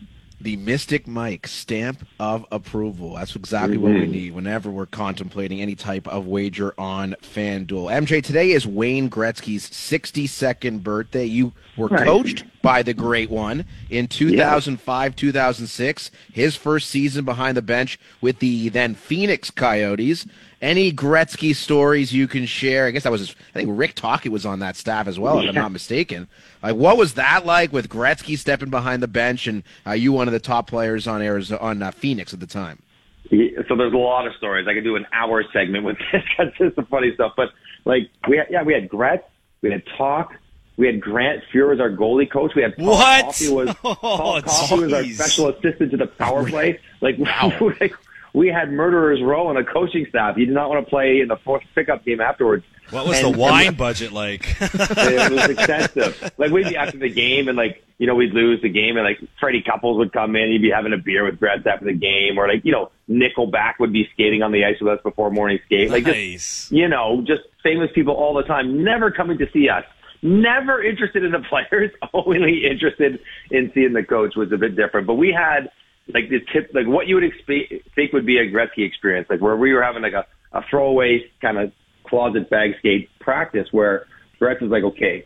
[0.43, 3.15] The Mystic Mike stamp of approval.
[3.15, 4.09] That's exactly what we Mhm.
[4.09, 7.89] need whenever we're contemplating any type of wager on FanDuel.
[7.89, 11.25] MJ, today is Wayne Gretzky's 62nd birthday.
[11.25, 12.05] You were Right.
[12.05, 18.39] coached by the great one in 2005, 2006, his first season behind the bench with
[18.39, 20.25] the then Phoenix Coyotes.
[20.63, 22.85] Any Gretzky stories you can share?
[22.87, 25.39] I guess that was, his, I think Rick Tocchet was on that staff as well,
[25.39, 26.29] if I'm not mistaken.
[26.63, 30.29] Like, what was that like with Gretzky stepping behind the bench and uh, you one
[30.29, 32.81] of the top players on Arizona, on uh, Phoenix at the time?
[33.29, 34.65] Yeah, So there's a lot of stories.
[34.67, 36.23] I could do an hour segment with this.
[36.37, 37.33] That's just the funny stuff.
[37.35, 37.49] But
[37.83, 39.23] like we had, yeah, we had Gretz,
[39.61, 40.33] we had Talk,
[40.77, 42.53] we had Grant Fuhr as our goalie coach.
[42.55, 43.25] We had Paul What?
[43.25, 46.79] Coffey was Paul Oh, Coffey was our special assistant to the power play.
[47.01, 47.93] Like, like
[48.33, 50.37] we had murderers row on the coaching staff.
[50.37, 52.65] You did not want to play in the fourth pickup game afterwards.
[52.89, 54.55] What was And- the wine budget like?
[54.61, 56.31] it was extensive.
[56.37, 59.05] Like we'd be after the game and like, you know, we'd lose the game and
[59.05, 61.93] like Freddie Couples would come in, he'd be having a beer with Gretz after the
[61.93, 65.31] game or like, you know, Nickelback would be skating on the ice with us before
[65.31, 65.89] morning skate.
[65.91, 69.85] Like just, you know, just famous people all the time, never coming to see us.
[70.21, 73.19] Never interested in the players, only interested
[73.51, 75.05] in seeing the coach was a bit different.
[75.07, 75.69] But we had
[76.07, 79.41] like the tip, like what you would expe- think would be a Gretzky experience, like
[79.41, 80.25] where we were having like a,
[80.57, 81.71] a throwaway kind of
[82.05, 84.05] closet bag skate practice where
[84.39, 85.25] Gretz is like, okay,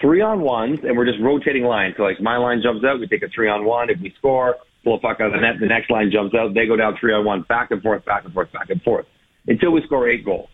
[0.00, 1.94] three on ones, and we're just rotating lines.
[1.96, 3.90] So like my line jumps out, we take a three on one.
[3.90, 6.54] If we score, pull a puck out of the net, the next line jumps out,
[6.54, 9.06] they go down three on one, back and forth, back and forth, back and forth,
[9.46, 10.48] until we score eight goals.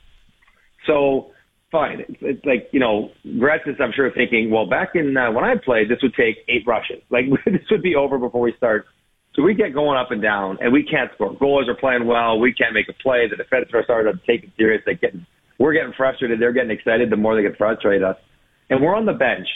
[0.87, 1.33] So
[1.71, 5.31] fine, it's, it's like you know, Gretz is I'm sure thinking, well, back in uh,
[5.33, 7.03] when I played, this would take eight rushes.
[7.11, 8.87] Like this would be over before we start.
[9.39, 11.32] So we get going up and down, and we can't score.
[11.32, 12.41] Goalers are playing well.
[12.41, 13.28] We can't make a play.
[13.28, 14.82] The defenders are starting to take it serious.
[14.84, 15.24] They getting,
[15.59, 16.41] we're getting frustrated.
[16.41, 17.09] They're getting excited.
[17.09, 18.16] The more they get frustrated us,
[18.68, 19.47] and we're on the bench.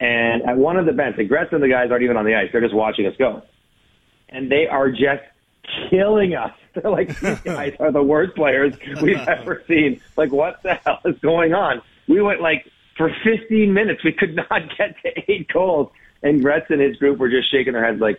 [0.00, 2.34] And at one of the bench, and Gretz and the guys aren't even on the
[2.34, 2.48] ice.
[2.50, 3.42] They're just watching us go,
[4.30, 5.22] and they are just
[5.90, 6.52] killing us.
[6.74, 8.72] They're like, these guys are the worst players
[9.02, 10.00] we've ever seen.
[10.16, 11.82] Like, what the hell is going on?
[12.08, 14.02] We went like for 15 minutes.
[14.02, 15.90] We could not get to eight goals,
[16.22, 18.18] and Gretz and his group were just shaking their heads like,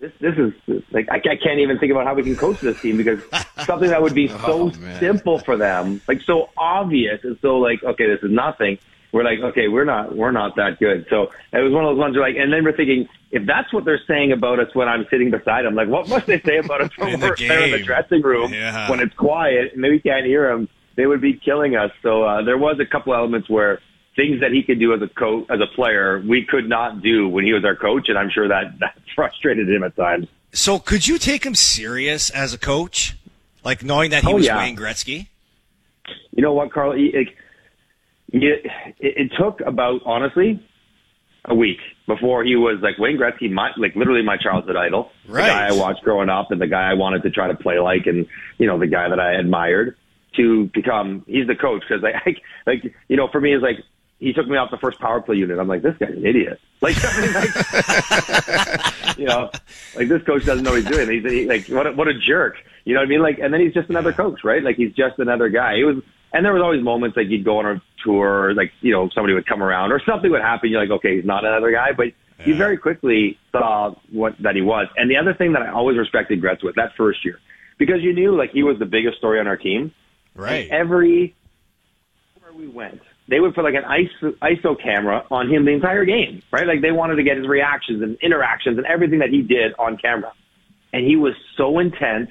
[0.00, 2.80] this, this is like I, I can't even think about how we can coach this
[2.80, 3.20] team because
[3.66, 8.06] something that would be so simple for them, like so obvious, and so like okay,
[8.06, 8.78] this is nothing.
[9.12, 11.04] We're like, okay, we're not, we're not that good.
[11.10, 13.72] So it was one of those ones where like, and then we're thinking, if that's
[13.72, 16.58] what they're saying about us when I'm sitting beside them, like, what must they say
[16.58, 18.88] about us when In the we're there in the dressing room Yeah.
[18.88, 20.68] when it's quiet and maybe we can't hear them?
[20.94, 21.90] They would be killing us.
[22.04, 23.80] So uh, there was a couple elements where
[24.20, 27.26] things that he could do as a coach, as a player, we could not do
[27.28, 30.26] when he was our coach, and I'm sure that that frustrated him at times.
[30.52, 33.16] So could you take him serious as a coach,
[33.64, 34.58] like knowing that he Oh, was yeah.
[34.58, 35.28] Wayne Gretzky?
[36.32, 36.92] You know what, Carl?
[36.92, 37.28] It,
[38.32, 38.66] it,
[38.98, 40.62] it, took about honestly
[41.46, 45.44] a week before he was like Wayne Gretzky, my like literally my childhood idol, Right.
[45.44, 47.78] the guy I watched growing up, and the guy I wanted to try to play
[47.78, 48.26] like, and
[48.58, 49.96] you know the guy that I admired
[50.36, 51.24] to become.
[51.26, 52.34] He's the coach because like I,
[52.70, 53.78] like you know for me it's like
[54.20, 55.58] he took me off the first power play unit.
[55.58, 56.60] I'm like this guy's an idiot.
[56.80, 57.32] Like, I mean,
[59.08, 59.50] like you know,
[59.96, 61.10] like this coach doesn't know what he's doing.
[61.10, 62.56] He's he, like what a, what a jerk.
[62.84, 63.22] You know what I mean?
[63.22, 64.62] Like, and then he's just another coach, right?
[64.62, 65.76] Like he's just another guy.
[65.76, 66.02] He was,
[66.32, 69.08] and there was always moments like you'd go on a tour, or like you know
[69.14, 70.70] somebody would come around or something would happen.
[70.70, 72.08] You're like, okay, he's not another guy, but
[72.46, 74.86] you very quickly saw what that he was.
[74.96, 77.38] And the other thing that I always respected Gretz with that first year,
[77.78, 79.92] because you knew like he was the biggest story on our team.
[80.34, 80.64] Right.
[80.64, 81.34] And every
[82.40, 83.00] where we went,
[83.30, 86.66] they would put like an ISO, ISO camera on him the entire game, right?
[86.66, 89.96] Like they wanted to get his reactions and interactions and everything that he did on
[89.96, 90.32] camera.
[90.92, 92.30] And he was so intense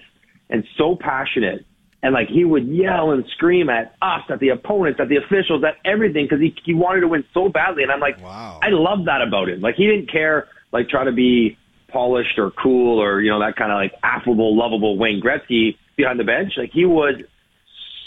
[0.49, 1.65] and so passionate.
[2.03, 5.63] And like he would yell and scream at us, at the opponents, at the officials,
[5.63, 7.83] at everything because he, he wanted to win so badly.
[7.83, 8.59] And I'm like, wow.
[8.61, 9.61] I love that about him.
[9.61, 13.55] Like he didn't care, like try to be polished or cool or, you know, that
[13.55, 16.53] kind of like affable, lovable Wayne Gretzky behind the bench.
[16.57, 17.21] Like he was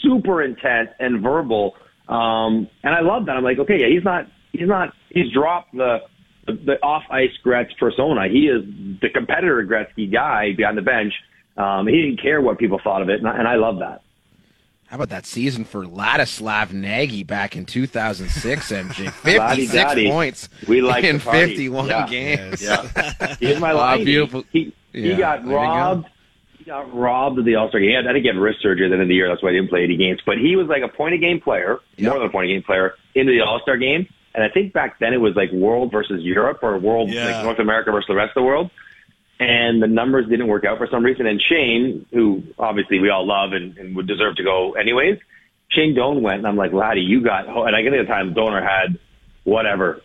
[0.03, 1.75] super intense and verbal.
[2.09, 3.37] Um, and I love that.
[3.37, 5.99] I'm like, okay, yeah, he's not, he's not, he's dropped the,
[6.47, 8.29] the, the off ice Gretz persona.
[8.29, 8.65] He is
[9.01, 11.15] the competitor Gretzky guy behind the bench.
[11.57, 13.19] Um, he didn't care what people thought of it.
[13.21, 14.03] And I, and I love that.
[14.87, 19.11] How about that season for Ladislav Nagy back in 2006, MJ?
[19.11, 22.07] 56 points we like in 51 yeah.
[22.07, 22.61] games.
[22.63, 23.37] Yeah.
[23.41, 24.03] Here's my line.
[24.03, 24.45] Oh, beautiful.
[24.53, 26.05] He, he Yeah, got robbed.
[26.05, 26.11] go.
[26.63, 27.97] He got robbed of the All Star game.
[27.99, 29.27] I didn't get wrist surgery at the end of the year.
[29.29, 30.21] That's why I didn't play any games.
[30.25, 32.63] But he was like a point a game player, more than a point a game
[32.63, 34.07] player, into the All Star game.
[34.33, 37.27] And I think back then it was like world versus Europe or world Yeah.
[37.35, 38.71] like North America versus the rest of the world.
[39.41, 41.27] And the numbers didn't work out for some reason.
[41.27, 45.19] And Shane, who obviously we all love and, and would deserve to go anyways,
[45.69, 47.49] Shane Doan went, and I'm like, Laddie, you got.
[47.49, 48.99] And I get at the time Doan had
[49.43, 50.01] whatever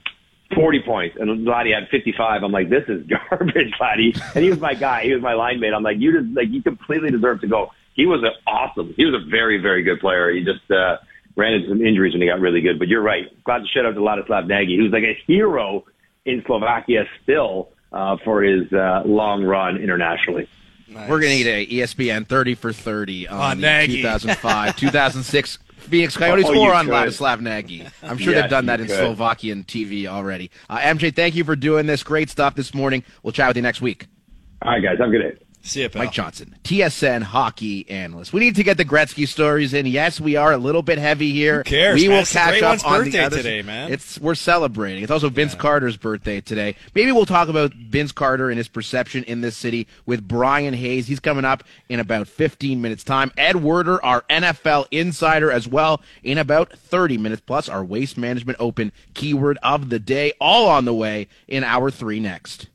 [0.56, 2.44] 40 points, and Laddie had 55.
[2.44, 4.14] I'm like, this is garbage, Laddie.
[4.36, 5.04] And he was my guy.
[5.04, 5.74] He was my line mate.
[5.74, 7.72] I'm like, you just like you completely deserve to go.
[7.94, 8.94] He was an awesome.
[8.96, 10.32] He was a very, very good player.
[10.32, 10.98] He just uh,
[11.36, 12.78] ran into some injuries when he got really good.
[12.80, 13.26] But you're right.
[13.44, 15.84] Glad to shout out to Ladislav Nagy, who's like a hero
[16.26, 20.48] in Slovakia still uh, for his uh, long run internationally.
[20.90, 26.16] We're going to need a ESPN 30 for 30 on On the 2005, 2006 Phoenix
[26.18, 26.94] Coyotes Oh, score you on could.
[26.94, 27.86] Ladislav Nagy.
[28.04, 28.96] I'm sure Yes, they've done that in could.
[28.98, 30.52] Slovakian TV already.
[30.70, 32.04] Uh, MJ, thank you for doing this.
[32.04, 33.04] Great stuff this morning.
[33.24, 34.08] We'll chat with you next week.
[34.62, 34.98] All right, guys.
[35.00, 35.46] Have a good day.
[35.68, 36.02] See pal.
[36.04, 38.32] Mike Johnson, TSN hockey analyst.
[38.34, 39.86] We need to get the Gretzky stories in.
[39.86, 41.58] Yes, we are a little bit heavy here.
[41.58, 42.16] Who cares, We man?
[42.16, 43.38] will It's catch up on the birthday others.
[43.44, 43.92] today, man.
[43.92, 45.04] It's we're celebrating.
[45.04, 46.76] It's also Vince Carter's birthday today.
[46.96, 51.08] Maybe we'll talk about Vince Carter and his perception in this city with Brian Hayes.
[51.08, 53.32] He's coming up in about 15 minutes time.
[53.38, 58.58] Ed Werder, our NFL insider as well, in about 30 minutes plus our waste management
[58.62, 62.68] open keyword of the day all on the way in hour 3 next.